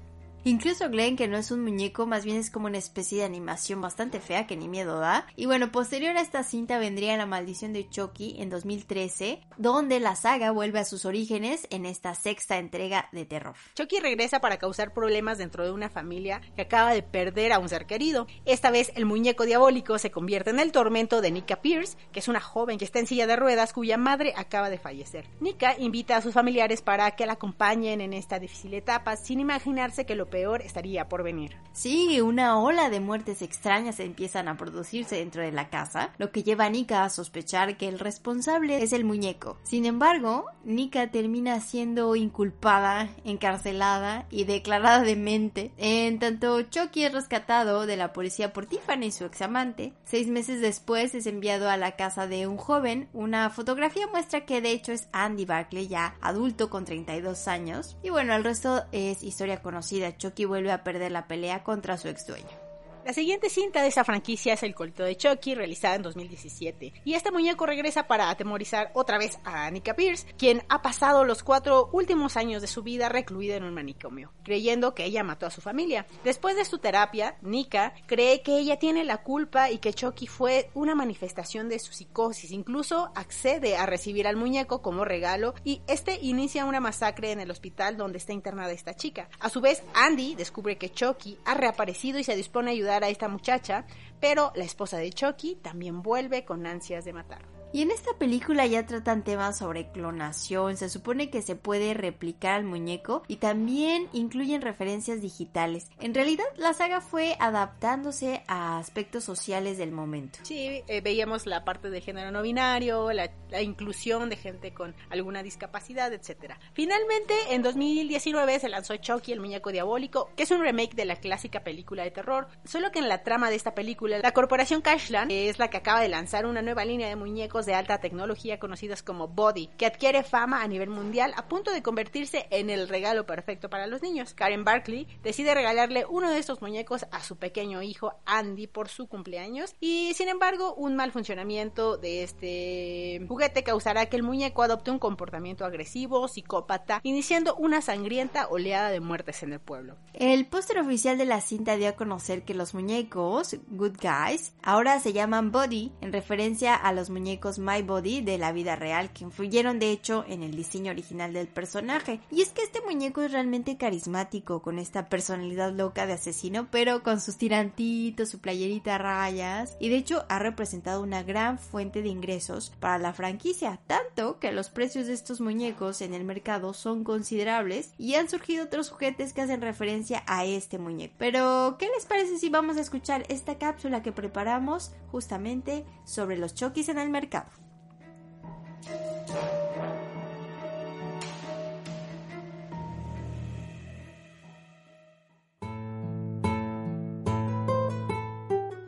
Incluso 0.42 0.88
Glenn, 0.88 1.16
que 1.16 1.28
no 1.28 1.36
es 1.36 1.50
un 1.50 1.62
muñeco, 1.62 2.06
más 2.06 2.24
bien 2.24 2.38
es 2.38 2.50
como 2.50 2.64
una 2.64 2.78
especie 2.78 3.18
de 3.18 3.24
animación 3.24 3.82
bastante 3.82 4.20
fea 4.20 4.46
que 4.46 4.56
ni 4.56 4.68
miedo 4.68 4.98
da. 4.98 5.26
Y 5.36 5.44
bueno, 5.44 5.70
posterior 5.70 6.16
a 6.16 6.22
esta 6.22 6.44
cinta 6.44 6.78
vendría 6.78 7.18
La 7.18 7.26
maldición 7.26 7.74
de 7.74 7.86
Chucky 7.86 8.36
en 8.38 8.48
2013, 8.48 9.42
donde 9.58 10.00
la 10.00 10.16
saga 10.16 10.50
vuelve 10.50 10.78
a 10.78 10.86
sus 10.86 11.04
orígenes 11.04 11.66
en 11.68 11.84
esta 11.84 12.14
sexta 12.14 12.56
entrega 12.56 13.10
de 13.12 13.26
terror. 13.26 13.54
Chucky 13.74 14.00
regresa 14.00 14.40
para 14.40 14.56
causar 14.56 14.94
problemas 14.94 15.36
dentro 15.36 15.62
de 15.62 15.72
una 15.72 15.90
familia 15.90 16.40
que 16.56 16.62
acaba 16.62 16.94
de 16.94 17.02
perder 17.02 17.52
a 17.52 17.58
un 17.58 17.68
ser 17.68 17.84
querido. 17.84 18.26
Esta 18.46 18.70
vez 18.70 18.92
el 18.94 19.04
muñeco 19.04 19.44
diabólico 19.44 19.98
se 19.98 20.10
convierte 20.10 20.48
en 20.48 20.60
el 20.60 20.72
tormento 20.72 21.20
de 21.20 21.32
Nika 21.32 21.56
Pierce, 21.56 21.98
que 22.12 22.20
es 22.20 22.28
una 22.28 22.40
joven 22.40 22.78
que 22.78 22.86
está 22.86 22.98
en 22.98 23.06
silla 23.06 23.26
de 23.26 23.36
ruedas 23.36 23.74
cuya 23.74 23.98
madre 23.98 24.32
acaba 24.34 24.70
de 24.70 24.78
fallecer. 24.78 25.28
Nika 25.40 25.78
invita 25.78 26.16
a 26.16 26.22
sus 26.22 26.32
familiares 26.32 26.80
para 26.80 27.10
que 27.10 27.26
la 27.26 27.34
acompañen 27.34 28.00
en 28.00 28.14
esta 28.14 28.38
difícil 28.38 28.72
etapa 28.72 29.16
sin 29.16 29.38
imaginarse 29.40 30.06
que 30.06 30.14
lo 30.14 30.29
peor 30.30 30.62
estaría 30.62 31.08
por 31.08 31.22
venir. 31.22 31.56
Sí, 31.72 32.20
una 32.20 32.58
ola 32.58 32.90
de 32.90 33.00
muertes 33.00 33.42
extrañas 33.42 34.00
empiezan 34.00 34.48
a 34.48 34.56
producirse 34.56 35.16
dentro 35.16 35.42
de 35.42 35.52
la 35.52 35.68
casa, 35.68 36.12
lo 36.18 36.30
que 36.30 36.42
lleva 36.42 36.66
a 36.66 36.70
Nika 36.70 37.04
a 37.04 37.10
sospechar 37.10 37.76
que 37.76 37.88
el 37.88 37.98
responsable 37.98 38.82
es 38.82 38.92
el 38.92 39.04
muñeco. 39.04 39.58
Sin 39.62 39.86
embargo, 39.86 40.46
Nika 40.64 41.10
termina 41.10 41.60
siendo 41.60 42.16
inculpada, 42.16 43.10
encarcelada 43.24 44.26
y 44.30 44.44
declarada 44.44 45.02
demente. 45.02 45.72
En 45.76 46.18
tanto, 46.18 46.62
Chucky 46.62 47.04
es 47.04 47.12
rescatado 47.12 47.86
de 47.86 47.96
la 47.96 48.12
policía 48.12 48.52
por 48.52 48.66
Tiffany, 48.66 49.10
su 49.10 49.24
examante. 49.24 49.92
Seis 50.04 50.28
meses 50.28 50.60
después 50.60 51.14
es 51.14 51.26
enviado 51.26 51.68
a 51.70 51.76
la 51.76 51.96
casa 51.96 52.26
de 52.26 52.46
un 52.46 52.56
joven. 52.56 53.08
Una 53.12 53.50
fotografía 53.50 54.06
muestra 54.06 54.44
que 54.44 54.60
de 54.60 54.70
hecho 54.70 54.92
es 54.92 55.08
Andy 55.12 55.44
Barclay, 55.44 55.88
ya 55.88 56.16
adulto 56.20 56.70
con 56.70 56.84
32 56.84 57.48
años. 57.48 57.96
Y 58.02 58.10
bueno, 58.10 58.34
el 58.34 58.44
resto 58.44 58.84
es 58.92 59.22
historia 59.22 59.62
conocida. 59.62 60.16
Chucky 60.20 60.44
vuelve 60.44 60.70
a 60.70 60.84
perder 60.84 61.12
la 61.12 61.26
pelea 61.26 61.64
contra 61.64 61.96
su 61.96 62.08
ex 62.08 62.26
dueño. 62.26 62.59
La 63.04 63.14
siguiente 63.14 63.48
cinta 63.48 63.80
de 63.80 63.88
esa 63.88 64.04
franquicia 64.04 64.52
es 64.52 64.62
El 64.62 64.74
colito 64.74 65.02
de 65.02 65.16
Chucky, 65.16 65.54
realizada 65.54 65.94
en 65.94 66.02
2017. 66.02 66.92
Y 67.04 67.14
este 67.14 67.32
muñeco 67.32 67.64
regresa 67.64 68.06
para 68.06 68.28
atemorizar 68.28 68.90
otra 68.92 69.16
vez 69.16 69.38
a 69.42 69.66
Annika 69.66 69.94
Pierce, 69.94 70.26
quien 70.36 70.62
ha 70.68 70.82
pasado 70.82 71.24
los 71.24 71.42
cuatro 71.42 71.88
últimos 71.92 72.36
años 72.36 72.60
de 72.60 72.68
su 72.68 72.82
vida 72.82 73.08
recluida 73.08 73.56
en 73.56 73.64
un 73.64 73.72
manicomio, 73.72 74.32
creyendo 74.44 74.94
que 74.94 75.06
ella 75.06 75.24
mató 75.24 75.46
a 75.46 75.50
su 75.50 75.62
familia. 75.62 76.06
Después 76.24 76.56
de 76.56 76.66
su 76.66 76.78
terapia, 76.78 77.36
Nika 77.40 77.94
cree 78.06 78.42
que 78.42 78.58
ella 78.58 78.78
tiene 78.78 79.02
la 79.04 79.22
culpa 79.22 79.70
y 79.70 79.78
que 79.78 79.94
Chucky 79.94 80.26
fue 80.26 80.70
una 80.74 80.94
manifestación 80.94 81.70
de 81.70 81.78
su 81.78 81.94
psicosis. 81.94 82.50
Incluso 82.50 83.12
accede 83.14 83.76
a 83.76 83.86
recibir 83.86 84.26
al 84.26 84.36
muñeco 84.36 84.82
como 84.82 85.06
regalo 85.06 85.54
y 85.64 85.80
este 85.88 86.18
inicia 86.20 86.66
una 86.66 86.80
masacre 86.80 87.32
en 87.32 87.40
el 87.40 87.50
hospital 87.50 87.96
donde 87.96 88.18
está 88.18 88.34
internada 88.34 88.72
esta 88.72 88.94
chica. 88.94 89.30
A 89.40 89.48
su 89.48 89.62
vez, 89.62 89.82
Andy 89.94 90.34
descubre 90.34 90.76
que 90.76 90.92
Chucky 90.92 91.38
ha 91.46 91.54
reaparecido 91.54 92.18
y 92.18 92.24
se 92.24 92.36
dispone 92.36 92.70
a 92.70 92.74
ayudar 92.74 92.89
a 92.90 93.08
esta 93.08 93.28
muchacha, 93.28 93.86
pero 94.20 94.52
la 94.54 94.64
esposa 94.64 94.98
de 94.98 95.10
Chucky 95.10 95.56
también 95.56 96.02
vuelve 96.02 96.44
con 96.44 96.66
ansias 96.66 97.04
de 97.04 97.12
matar. 97.12 97.59
Y 97.72 97.82
en 97.82 97.92
esta 97.92 98.12
película 98.18 98.66
ya 98.66 98.84
tratan 98.84 99.22
temas 99.22 99.58
sobre 99.58 99.92
clonación, 99.92 100.76
se 100.76 100.88
supone 100.88 101.30
que 101.30 101.40
se 101.40 101.54
puede 101.54 101.94
replicar 101.94 102.54
al 102.54 102.64
muñeco 102.64 103.22
y 103.28 103.36
también 103.36 104.08
incluyen 104.12 104.60
referencias 104.60 105.20
digitales. 105.20 105.88
En 106.00 106.12
realidad 106.12 106.44
la 106.56 106.74
saga 106.74 107.00
fue 107.00 107.36
adaptándose 107.38 108.42
a 108.48 108.78
aspectos 108.78 109.22
sociales 109.22 109.78
del 109.78 109.92
momento. 109.92 110.40
Sí, 110.42 110.82
eh, 110.88 111.00
veíamos 111.00 111.46
la 111.46 111.64
parte 111.64 111.90
de 111.90 112.00
género 112.00 112.32
no 112.32 112.42
binario, 112.42 113.12
la, 113.12 113.30
inclusión 113.62 114.30
de 114.30 114.36
gente 114.36 114.72
con 114.74 114.94
alguna 115.08 115.44
discapacidad, 115.44 116.12
etc. 116.12 116.54
Finalmente, 116.72 117.34
en 117.50 117.62
2019 117.62 118.58
se 118.58 118.68
lanzó 118.68 118.96
Chucky, 118.96 119.32
el 119.32 119.40
muñeco 119.40 119.70
diabólico, 119.70 120.30
que 120.34 120.42
es 120.42 120.50
un 120.50 120.60
remake 120.60 120.94
de 120.94 121.04
la 121.04 121.16
clásica 121.16 121.62
película 121.62 122.02
de 122.02 122.10
terror, 122.10 122.48
solo 122.64 122.90
que 122.90 122.98
en 122.98 123.08
la 123.08 123.22
trama 123.22 123.48
de 123.48 123.56
esta 123.56 123.74
película, 123.74 124.18
la 124.18 124.32
corporación 124.32 124.82
Cashland 124.82 125.30
es 125.30 125.58
la 125.60 125.68
que 125.68 125.76
acaba 125.76 126.00
de 126.00 126.08
lanzar 126.08 126.46
una 126.46 126.62
nueva 126.62 126.84
línea 126.84 127.08
de 127.08 127.16
muñecos 127.16 127.59
de 127.66 127.74
alta 127.74 127.98
tecnología 127.98 128.58
conocidas 128.58 129.02
como 129.02 129.28
Body, 129.28 129.68
que 129.78 129.86
adquiere 129.86 130.22
fama 130.22 130.62
a 130.62 130.68
nivel 130.68 130.90
mundial 130.90 131.32
a 131.36 131.48
punto 131.48 131.70
de 131.70 131.82
convertirse 131.82 132.46
en 132.50 132.70
el 132.70 132.88
regalo 132.88 133.26
perfecto 133.26 133.70
para 133.70 133.86
los 133.86 134.02
niños. 134.02 134.34
Karen 134.34 134.64
Barkley 134.64 135.06
decide 135.22 135.54
regalarle 135.54 136.06
uno 136.06 136.30
de 136.30 136.38
estos 136.38 136.62
muñecos 136.62 137.06
a 137.10 137.22
su 137.22 137.36
pequeño 137.36 137.82
hijo 137.82 138.14
Andy 138.26 138.66
por 138.66 138.88
su 138.88 139.06
cumpleaños 139.06 139.74
y 139.80 140.12
sin 140.14 140.28
embargo 140.28 140.74
un 140.74 140.96
mal 140.96 141.12
funcionamiento 141.12 141.96
de 141.96 142.22
este 142.22 143.24
juguete 143.28 143.62
causará 143.62 144.06
que 144.06 144.16
el 144.16 144.22
muñeco 144.22 144.62
adopte 144.62 144.90
un 144.90 144.98
comportamiento 144.98 145.64
agresivo, 145.64 146.28
psicópata, 146.28 147.00
iniciando 147.02 147.54
una 147.56 147.82
sangrienta 147.82 148.48
oleada 148.48 148.90
de 148.90 149.00
muertes 149.00 149.42
en 149.42 149.52
el 149.52 149.60
pueblo. 149.60 149.96
El 150.12 150.46
póster 150.46 150.78
oficial 150.78 151.18
de 151.18 151.24
la 151.24 151.40
cinta 151.40 151.76
dio 151.76 151.88
a 151.88 151.92
conocer 151.92 152.44
que 152.44 152.54
los 152.54 152.74
muñecos, 152.74 153.56
Good 153.68 153.96
Guys, 154.00 154.54
ahora 154.62 154.98
se 155.00 155.12
llaman 155.12 155.52
Body 155.52 155.92
en 156.00 156.12
referencia 156.12 156.74
a 156.74 156.92
los 156.92 157.10
muñecos 157.10 157.49
My 157.58 157.82
Body 157.82 158.20
de 158.20 158.38
la 158.38 158.52
vida 158.52 158.76
real 158.76 159.12
que 159.12 159.24
influyeron 159.24 159.78
de 159.78 159.90
hecho 159.90 160.24
en 160.28 160.42
el 160.42 160.56
diseño 160.56 160.92
original 160.92 161.32
del 161.32 161.48
personaje. 161.48 162.20
Y 162.30 162.42
es 162.42 162.50
que 162.50 162.62
este 162.62 162.80
muñeco 162.80 163.22
es 163.22 163.32
realmente 163.32 163.76
carismático 163.76 164.62
con 164.62 164.78
esta 164.78 165.08
personalidad 165.08 165.72
loca 165.72 166.06
de 166.06 166.14
asesino, 166.14 166.68
pero 166.70 167.02
con 167.02 167.20
sus 167.20 167.36
tirantitos, 167.36 168.28
su 168.28 168.38
playerita 168.38 168.94
a 168.94 168.98
rayas. 168.98 169.76
Y 169.80 169.88
de 169.88 169.96
hecho 169.96 170.24
ha 170.28 170.38
representado 170.38 171.02
una 171.02 171.22
gran 171.22 171.58
fuente 171.58 172.02
de 172.02 172.08
ingresos 172.08 172.72
para 172.80 172.98
la 172.98 173.12
franquicia, 173.12 173.80
tanto 173.86 174.38
que 174.38 174.52
los 174.52 174.70
precios 174.70 175.06
de 175.06 175.14
estos 175.14 175.40
muñecos 175.40 176.00
en 176.00 176.14
el 176.14 176.24
mercado 176.24 176.74
son 176.74 177.04
considerables 177.04 177.92
y 177.98 178.14
han 178.14 178.28
surgido 178.28 178.64
otros 178.64 178.90
juguetes 178.90 179.32
que 179.32 179.42
hacen 179.42 179.60
referencia 179.60 180.22
a 180.26 180.44
este 180.44 180.78
muñeco. 180.78 181.14
Pero, 181.18 181.76
¿qué 181.78 181.88
les 181.94 182.06
parece 182.06 182.38
si 182.38 182.48
vamos 182.48 182.76
a 182.76 182.80
escuchar 182.80 183.24
esta 183.28 183.58
cápsula 183.58 184.02
que 184.02 184.12
preparamos 184.12 184.92
justamente 185.10 185.84
sobre 186.04 186.38
los 186.38 186.54
chokis 186.54 186.88
en 186.88 186.98
el 186.98 187.10
mercado? 187.10 187.39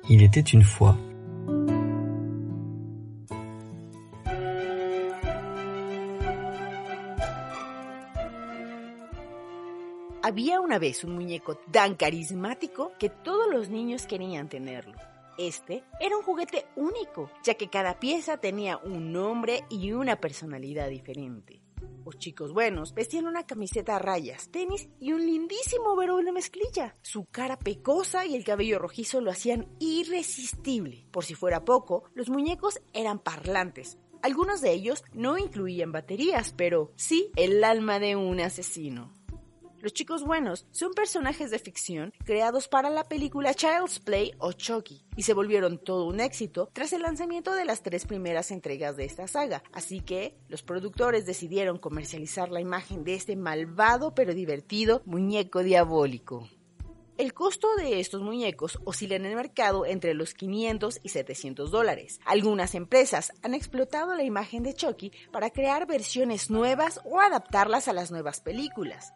Il 0.09 0.23
était 0.23 0.41
une 0.41 0.63
fois. 0.63 0.97
Había 10.23 10.61
una 10.61 10.79
vez 10.79 11.03
un 11.05 11.15
muñeco 11.15 11.57
tan 11.71 11.95
carismático 11.95 12.93
que 12.99 13.09
todos 13.09 13.51
los 13.51 13.71
niños 13.71 14.07
querían 14.07 14.49
tenerlo. 14.49 15.12
Este 15.39 15.85
era 16.01 16.17
un 16.17 16.23
juguete 16.23 16.67
único, 16.77 17.31
ya 17.43 17.55
que 17.55 17.71
cada 17.71 17.99
pieza 17.99 18.39
tenía 18.39 18.77
un 18.79 19.13
nombre 19.13 19.65
y 19.71 19.93
una 19.93 20.21
personalidad 20.21 20.89
diferente. 20.89 21.63
Los 22.05 22.19
chicos 22.19 22.53
buenos 22.53 22.95
vestían 22.95 23.27
una 23.27 23.47
camiseta 23.47 23.97
a 23.97 23.99
rayas, 23.99 24.51
tenis 24.51 24.89
y 25.01 25.13
un 25.13 25.25
lindísimo 25.25 25.97
verón 25.97 26.25
de 26.25 26.33
mezclilla. 26.33 26.97
Su 27.03 27.25
cara 27.27 27.59
pecosa 27.59 28.27
y 28.27 28.35
el 28.35 28.45
cabello 28.45 28.79
rojizo 28.79 29.21
lo 29.21 29.31
hacían 29.31 29.69
irresistible. 29.79 31.07
Por 31.11 31.25
si 31.25 31.35
fuera 31.35 31.65
poco, 31.65 32.05
los 32.15 32.29
muñecos 32.29 32.81
eran 32.93 33.19
parlantes. 33.19 33.99
Algunos 34.23 34.61
de 34.61 34.73
ellos 34.73 35.05
no 35.13 35.39
incluían 35.39 35.91
baterías, 35.93 36.53
pero 36.57 36.93
sí 36.97 37.31
el 37.37 37.65
alma 37.65 37.99
de 37.99 38.17
un 38.17 38.41
asesino. 38.41 39.22
Los 39.83 39.95
chicos 39.95 40.23
buenos 40.23 40.65
son 40.71 40.95
personajes 40.95 41.51
de 41.51 41.59
ficción 41.59 42.15
creados 42.25 42.69
para 42.69 42.89
la 42.89 43.09
película 43.09 43.53
Child's 43.53 43.99
Play 43.99 44.33
o 44.39 44.53
Chucky 44.53 45.05
y 45.17 45.25
se 45.25 45.35
volvieron 45.35 45.77
todo 45.77 46.07
un 46.07 46.21
éxito 46.21 46.71
tras 46.73 46.93
el 46.93 47.03
lanzamiento 47.03 47.53
de 47.53 47.65
las 47.65 47.83
tres 47.83 48.07
primeras 48.07 48.53
entregas 48.53 48.97
de 48.97 49.07
esta 49.07 49.27
saga. 49.27 49.65
Así 49.73 50.01
que 50.01 50.37
los 50.47 50.63
productores 50.63 51.27
decidieron 51.27 51.79
comercializar 51.79 52.53
la 52.53 52.61
imagen 52.61 53.03
de 53.03 53.15
este 53.15 53.35
malvado 53.35 54.15
pero 54.15 54.35
divertido 54.35 55.03
muñeco 55.05 55.65
diabólico. 55.65 56.49
El 57.19 57.35
costo 57.35 57.67
de 57.75 57.99
estos 57.99 58.23
muñecos 58.23 58.79
oscila 58.85 59.17
en 59.17 59.27
el 59.27 59.35
mercado 59.35 59.85
entre 59.85 60.15
los 60.15 60.33
500 60.33 61.01
y 61.03 61.09
700 61.09 61.73
dólares. 61.73 62.21
Algunas 62.25 62.77
empresas 62.77 63.33
han 63.43 63.53
explotado 63.53 64.15
la 64.15 64.23
imagen 64.23 64.63
de 64.63 64.75
Chucky 64.75 65.11
para 65.33 65.51
crear 65.51 65.89
versiones 65.89 66.51
nuevas 66.51 67.01
o 67.05 67.21
adaptarlas 67.21 67.89
a 67.89 67.93
las 67.93 68.13
nuevas 68.13 68.41
películas. 68.41 69.13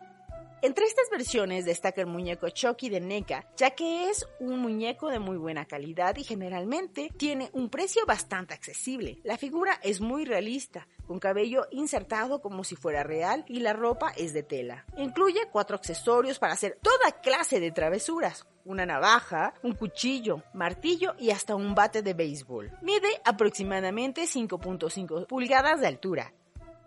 Entre 0.62 0.86
estas 0.86 1.10
versiones 1.10 1.66
destaca 1.66 2.00
el 2.00 2.06
muñeco 2.06 2.48
Chucky 2.48 2.88
de 2.88 3.00
NECA, 3.00 3.46
ya 3.56 3.72
que 3.72 4.08
es 4.08 4.26
un 4.40 4.58
muñeco 4.58 5.10
de 5.10 5.18
muy 5.18 5.36
buena 5.36 5.66
calidad 5.66 6.16
y 6.16 6.24
generalmente 6.24 7.10
tiene 7.16 7.50
un 7.52 7.68
precio 7.68 8.06
bastante 8.06 8.54
accesible. 8.54 9.18
La 9.22 9.36
figura 9.36 9.78
es 9.82 10.00
muy 10.00 10.24
realista, 10.24 10.88
con 11.06 11.18
cabello 11.18 11.66
insertado 11.70 12.40
como 12.40 12.64
si 12.64 12.74
fuera 12.74 13.02
real 13.02 13.44
y 13.48 13.60
la 13.60 13.74
ropa 13.74 14.12
es 14.16 14.32
de 14.32 14.42
tela. 14.42 14.86
Incluye 14.96 15.40
cuatro 15.52 15.76
accesorios 15.76 16.38
para 16.38 16.54
hacer 16.54 16.78
toda 16.80 17.20
clase 17.20 17.60
de 17.60 17.70
travesuras. 17.70 18.46
Una 18.64 18.86
navaja, 18.86 19.54
un 19.62 19.74
cuchillo, 19.74 20.42
martillo 20.54 21.14
y 21.18 21.30
hasta 21.30 21.54
un 21.54 21.74
bate 21.74 22.02
de 22.02 22.14
béisbol. 22.14 22.72
Mide 22.82 23.20
aproximadamente 23.24 24.22
5.5 24.22 25.26
pulgadas 25.26 25.80
de 25.80 25.86
altura 25.86 26.32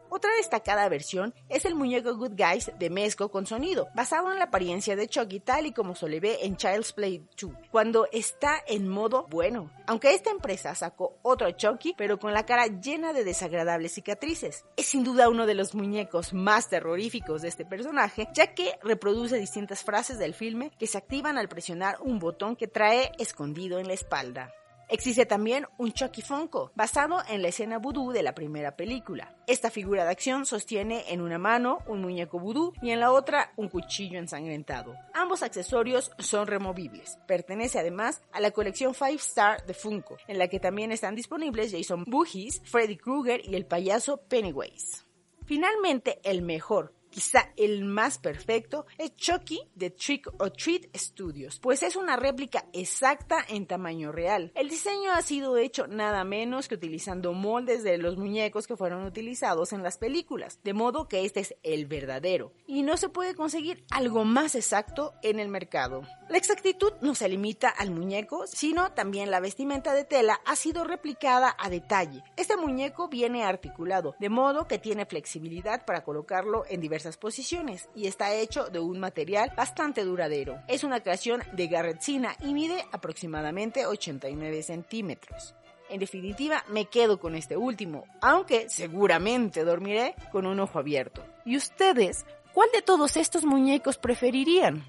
otra 0.09 0.31
destacada 0.35 0.89
versión 0.89 1.33
es 1.47 1.65
el 1.65 1.75
muñeco 1.75 2.15
Good 2.15 2.33
Guys 2.37 2.71
de 2.77 2.89
Mezco 2.89 3.29
con 3.29 3.45
sonido, 3.45 3.87
basado 3.95 4.31
en 4.31 4.39
la 4.39 4.45
apariencia 4.45 4.95
de 4.95 5.07
Chucky 5.07 5.39
tal 5.39 5.65
y 5.65 5.71
como 5.71 5.95
se 5.95 6.09
le 6.09 6.19
ve 6.19 6.39
en 6.41 6.57
Child's 6.57 6.93
Play 6.93 7.25
2, 7.39 7.51
cuando 7.71 8.07
está 8.11 8.61
en 8.67 8.87
modo 8.87 9.27
bueno. 9.29 9.71
Aunque 9.87 10.13
esta 10.13 10.31
empresa 10.31 10.75
sacó 10.75 11.17
otro 11.21 11.51
Chucky, 11.51 11.93
pero 11.97 12.19
con 12.19 12.33
la 12.33 12.45
cara 12.45 12.67
llena 12.67 13.13
de 13.13 13.23
desagradables 13.23 13.93
cicatrices. 13.93 14.65
Es 14.77 14.87
sin 14.87 15.03
duda 15.03 15.29
uno 15.29 15.45
de 15.45 15.55
los 15.55 15.75
muñecos 15.75 16.33
más 16.33 16.69
terroríficos 16.69 17.41
de 17.41 17.47
este 17.47 17.65
personaje, 17.65 18.27
ya 18.33 18.53
que 18.53 18.77
reproduce 18.83 19.37
distintas 19.37 19.83
frases 19.83 20.19
del 20.19 20.33
filme 20.33 20.71
que 20.77 20.87
se 20.87 20.97
activan 20.97 21.37
al 21.37 21.49
presionar 21.49 21.97
un 22.01 22.19
botón 22.19 22.55
que 22.55 22.67
trae 22.67 23.11
escondido 23.17 23.79
en 23.79 23.87
la 23.87 23.93
espalda. 23.93 24.53
Existe 24.91 25.27
también 25.27 25.67
un 25.77 25.93
Chucky 25.93 26.23
Funko, 26.23 26.71
basado 26.73 27.19
en 27.29 27.43
la 27.43 27.49
escena 27.49 27.77
vudú 27.77 28.11
de 28.11 28.23
la 28.23 28.33
primera 28.33 28.75
película. 28.75 29.35
Esta 29.45 29.69
figura 29.69 30.03
de 30.03 30.09
acción 30.09 30.47
sostiene 30.47 31.05
en 31.09 31.21
una 31.21 31.37
mano 31.37 31.77
un 31.85 32.01
muñeco 32.01 32.39
vudú 32.39 32.73
y 32.81 32.89
en 32.89 32.99
la 32.99 33.11
otra 33.11 33.53
un 33.55 33.69
cuchillo 33.69 34.17
ensangrentado. 34.17 34.95
Ambos 35.13 35.43
accesorios 35.43 36.11
son 36.17 36.47
removibles. 36.47 37.19
Pertenece 37.27 37.77
además 37.77 38.23
a 38.31 38.39
la 38.39 38.49
colección 38.49 38.95
Five 38.95 39.15
Star 39.17 39.63
de 39.67 39.75
Funko, 39.75 40.17
en 40.27 40.39
la 40.39 40.47
que 40.47 40.59
también 40.59 40.91
están 40.91 41.13
disponibles 41.13 41.71
Jason 41.71 42.03
Voorhees, 42.07 42.59
Freddy 42.65 42.97
Krueger 42.97 43.41
y 43.45 43.53
el 43.53 43.67
payaso 43.67 44.17
Pennywise. 44.27 45.05
Finalmente, 45.45 46.19
el 46.23 46.41
mejor, 46.41 46.95
quizá 47.09 47.51
el 47.57 47.85
más 47.85 48.17
perfecto, 48.17 48.85
es 48.97 49.15
Chucky 49.15 49.61
de 49.75 49.91
Trick 49.91 50.27
or 50.39 50.51
Treat 50.51 50.95
Studios, 50.95 51.59
pues 51.59 51.83
es 51.83 51.95
una 51.95 52.15
réplica 52.15 52.65
exacta 52.73 53.45
en 53.47 53.65
tamaño 53.65 54.11
real. 54.11 54.51
El 54.55 54.69
diseño 54.69 55.11
ha 55.11 55.21
sido 55.21 55.57
hecho 55.57 55.87
nada 55.87 56.23
menos 56.23 56.67
que 56.67 56.75
utilizando 56.75 57.33
moldes 57.33 57.83
de 57.83 57.97
los 57.97 58.17
muñecos 58.17 58.67
que 58.67 58.77
fueron 58.77 59.05
utilizados 59.05 59.73
en 59.73 59.83
las 59.83 59.97
películas, 59.97 60.59
de 60.63 60.73
modo 60.73 61.07
que 61.07 61.25
este 61.25 61.41
es 61.41 61.55
el 61.63 61.85
verdadero, 61.85 62.53
y 62.67 62.83
no 62.83 62.97
se 62.97 63.09
puede 63.09 63.35
conseguir 63.35 63.83
algo 63.91 64.23
más 64.25 64.55
exacto 64.55 65.13
en 65.23 65.39
el 65.39 65.49
mercado. 65.49 66.03
La 66.29 66.37
exactitud 66.37 66.93
no 67.01 67.15
se 67.15 67.27
limita 67.27 67.69
al 67.69 67.91
muñeco, 67.91 68.45
sino 68.45 68.91
también 68.91 69.31
la 69.31 69.39
vestimenta 69.39 69.93
de 69.93 70.03
tela 70.03 70.39
ha 70.45 70.55
sido 70.55 70.83
replicada 70.83 71.55
a 71.57 71.69
detalle. 71.69 72.23
Este 72.35 72.55
muñeco 72.55 73.07
viene 73.07 73.43
articulado, 73.43 74.15
de 74.19 74.29
modo 74.29 74.67
que 74.67 74.77
tiene 74.77 75.05
flexibilidad 75.05 75.85
para 75.85 76.03
colocarlo 76.03 76.65
en 76.69 76.81
diversas 76.81 77.08
posiciones 77.17 77.89
y 77.95 78.07
está 78.07 78.33
hecho 78.33 78.65
de 78.65 78.79
un 78.79 78.99
material 78.99 79.51
bastante 79.55 80.03
duradero. 80.03 80.59
Es 80.67 80.83
una 80.83 81.01
creación 81.01 81.43
de 81.53 81.67
Garretzina 81.67 82.35
y 82.41 82.53
mide 82.53 82.85
aproximadamente 82.91 83.85
89 83.85 84.63
centímetros. 84.63 85.55
En 85.89 85.99
definitiva, 85.99 86.63
me 86.69 86.85
quedo 86.85 87.19
con 87.19 87.35
este 87.35 87.57
último, 87.57 88.05
aunque 88.21 88.69
seguramente 88.69 89.63
dormiré 89.63 90.13
con 90.31 90.45
un 90.45 90.59
ojo 90.59 90.77
abierto. 90.77 91.25
¿Y 91.45 91.57
ustedes? 91.57 92.25
¿Cuál 92.53 92.69
de 92.73 92.81
todos 92.81 93.17
estos 93.17 93.43
muñecos 93.43 93.97
preferirían? 93.97 94.85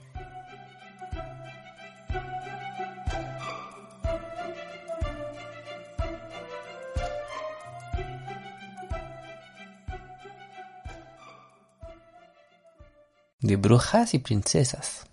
De 13.40 13.56
brujas 13.56 14.14
y 14.14 14.18
princesas. 14.18 15.06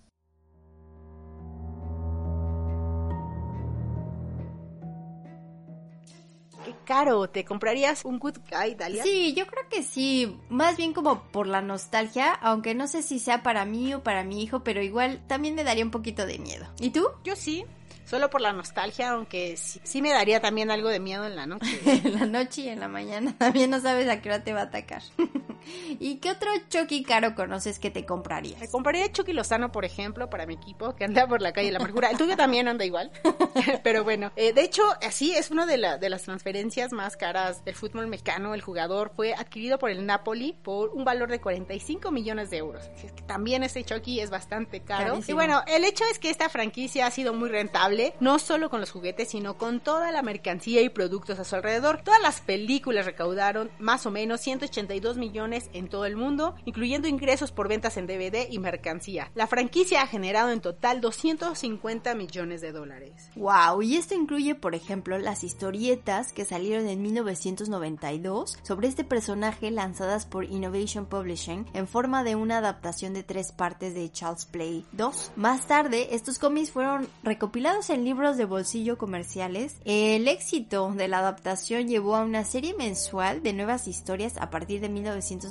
Qué 6.64 6.74
caro, 6.84 7.30
¿te 7.30 7.44
comprarías 7.44 8.04
un 8.04 8.18
Good 8.18 8.38
Guy, 8.50 8.74
Dalia? 8.74 9.02
Sí, 9.02 9.32
yo 9.34 9.46
creo 9.46 9.66
que 9.70 9.82
sí, 9.82 10.38
más 10.50 10.76
bien 10.76 10.92
como 10.92 11.22
por 11.30 11.46
la 11.46 11.62
nostalgia, 11.62 12.32
aunque 12.32 12.74
no 12.74 12.88
sé 12.88 13.02
si 13.02 13.18
sea 13.18 13.42
para 13.42 13.64
mí 13.64 13.94
o 13.94 14.02
para 14.02 14.24
mi 14.24 14.42
hijo, 14.42 14.62
pero 14.64 14.82
igual 14.82 15.22
también 15.26 15.54
me 15.54 15.64
daría 15.64 15.84
un 15.84 15.90
poquito 15.90 16.26
de 16.26 16.38
miedo. 16.38 16.66
¿Y 16.78 16.90
tú? 16.90 17.06
Yo 17.24 17.36
sí, 17.36 17.64
solo 18.04 18.30
por 18.30 18.40
la 18.40 18.52
nostalgia, 18.52 19.10
aunque 19.10 19.56
sí, 19.56 19.80
sí, 19.82 20.02
me 20.02 20.10
daría 20.10 20.40
también 20.40 20.70
algo 20.70 20.88
de 20.88 21.00
miedo 21.00 21.26
en 21.26 21.36
la 21.36 21.46
noche. 21.46 21.80
en 21.86 22.14
la 22.14 22.26
noche 22.26 22.62
y 22.62 22.68
en 22.68 22.80
la 22.80 22.88
mañana 22.88 23.34
también 23.38 23.70
no 23.70 23.80
sabes 23.80 24.08
a 24.08 24.20
qué 24.20 24.30
hora 24.30 24.44
te 24.44 24.52
va 24.52 24.60
a 24.60 24.64
atacar. 24.64 25.02
¿Y 26.00 26.16
qué 26.16 26.30
otro 26.30 26.50
Chucky 26.68 27.02
caro 27.02 27.34
conoces 27.34 27.78
que 27.78 27.90
te 27.90 28.04
comprarías? 28.04 28.60
Me 28.60 28.68
compraría 28.68 29.10
Chucky 29.10 29.32
Lozano, 29.32 29.72
por 29.72 29.84
ejemplo, 29.84 30.30
para 30.30 30.46
mi 30.46 30.54
equipo, 30.54 30.94
que 30.94 31.04
anda 31.04 31.26
por 31.26 31.42
la 31.42 31.52
calle 31.52 31.70
La 31.70 31.78
Amargura. 31.78 32.10
El 32.10 32.18
tuyo 32.18 32.36
también 32.36 32.68
anda 32.68 32.84
igual. 32.84 33.10
Pero 33.84 34.04
bueno, 34.04 34.32
eh, 34.36 34.52
de 34.52 34.62
hecho, 34.62 34.82
así 35.02 35.34
es 35.34 35.50
una 35.50 35.66
de, 35.66 35.78
la, 35.78 35.98
de 35.98 36.08
las 36.08 36.22
transferencias 36.22 36.92
más 36.92 37.16
caras 37.16 37.64
del 37.64 37.74
fútbol 37.74 38.06
mexicano. 38.06 38.54
El 38.54 38.62
jugador 38.62 39.10
fue 39.14 39.34
adquirido 39.34 39.78
por 39.78 39.90
el 39.90 40.06
Napoli 40.06 40.56
por 40.62 40.90
un 40.90 41.04
valor 41.04 41.30
de 41.30 41.40
45 41.40 42.10
millones 42.10 42.50
de 42.50 42.58
euros. 42.58 42.84
Es 43.02 43.12
que 43.12 43.22
también 43.22 43.62
este 43.62 43.84
Chucky 43.84 44.20
es 44.20 44.30
bastante 44.30 44.80
caro. 44.80 45.20
Y 45.26 45.32
bueno, 45.32 45.62
el 45.66 45.84
hecho 45.84 46.04
es 46.10 46.18
que 46.18 46.30
esta 46.30 46.48
franquicia 46.48 47.06
ha 47.06 47.10
sido 47.10 47.32
muy 47.34 47.48
rentable, 47.48 48.14
no 48.20 48.38
solo 48.38 48.70
con 48.70 48.80
los 48.80 48.90
juguetes, 48.90 49.28
sino 49.28 49.56
con 49.56 49.80
toda 49.80 50.12
la 50.12 50.22
mercancía 50.22 50.80
y 50.82 50.88
productos 50.88 51.38
a 51.38 51.44
su 51.44 51.56
alrededor. 51.56 52.02
Todas 52.02 52.20
las 52.20 52.40
películas 52.40 53.06
recaudaron 53.06 53.70
más 53.78 54.06
o 54.06 54.10
menos 54.10 54.40
182 54.40 55.16
millones 55.16 55.57
en 55.72 55.88
todo 55.88 56.04
el 56.04 56.16
mundo, 56.16 56.54
incluyendo 56.64 57.08
ingresos 57.08 57.52
por 57.52 57.68
ventas 57.68 57.96
en 57.96 58.06
DVD 58.06 58.46
y 58.50 58.58
mercancía. 58.58 59.30
La 59.34 59.46
franquicia 59.46 60.02
ha 60.02 60.06
generado 60.06 60.50
en 60.50 60.60
total 60.60 61.00
250 61.00 62.14
millones 62.14 62.60
de 62.60 62.72
dólares. 62.72 63.30
Wow, 63.36 63.82
y 63.82 63.96
esto 63.96 64.14
incluye, 64.14 64.54
por 64.54 64.74
ejemplo, 64.74 65.18
las 65.18 65.44
historietas 65.44 66.32
que 66.32 66.44
salieron 66.44 66.88
en 66.88 67.02
1992 67.02 68.58
sobre 68.62 68.88
este 68.88 69.04
personaje 69.04 69.70
lanzadas 69.70 70.26
por 70.26 70.44
Innovation 70.44 71.06
Publishing 71.06 71.66
en 71.74 71.86
forma 71.86 72.24
de 72.24 72.36
una 72.36 72.58
adaptación 72.58 73.14
de 73.14 73.22
tres 73.22 73.52
partes 73.52 73.94
de 73.94 74.10
Charles 74.10 74.46
Play 74.46 74.84
2. 74.92 75.32
Más 75.36 75.66
tarde, 75.66 76.14
estos 76.14 76.38
cómics 76.38 76.70
fueron 76.70 77.08
recopilados 77.22 77.90
en 77.90 78.04
libros 78.04 78.36
de 78.36 78.44
bolsillo 78.44 78.98
comerciales. 78.98 79.76
El 79.84 80.28
éxito 80.28 80.92
de 80.92 81.08
la 81.08 81.18
adaptación 81.18 81.88
llevó 81.88 82.16
a 82.16 82.22
una 82.22 82.44
serie 82.44 82.74
mensual 82.74 83.42
de 83.42 83.52
nuevas 83.52 83.88
historias 83.88 84.36
a 84.38 84.50
partir 84.50 84.80
de 84.80 84.88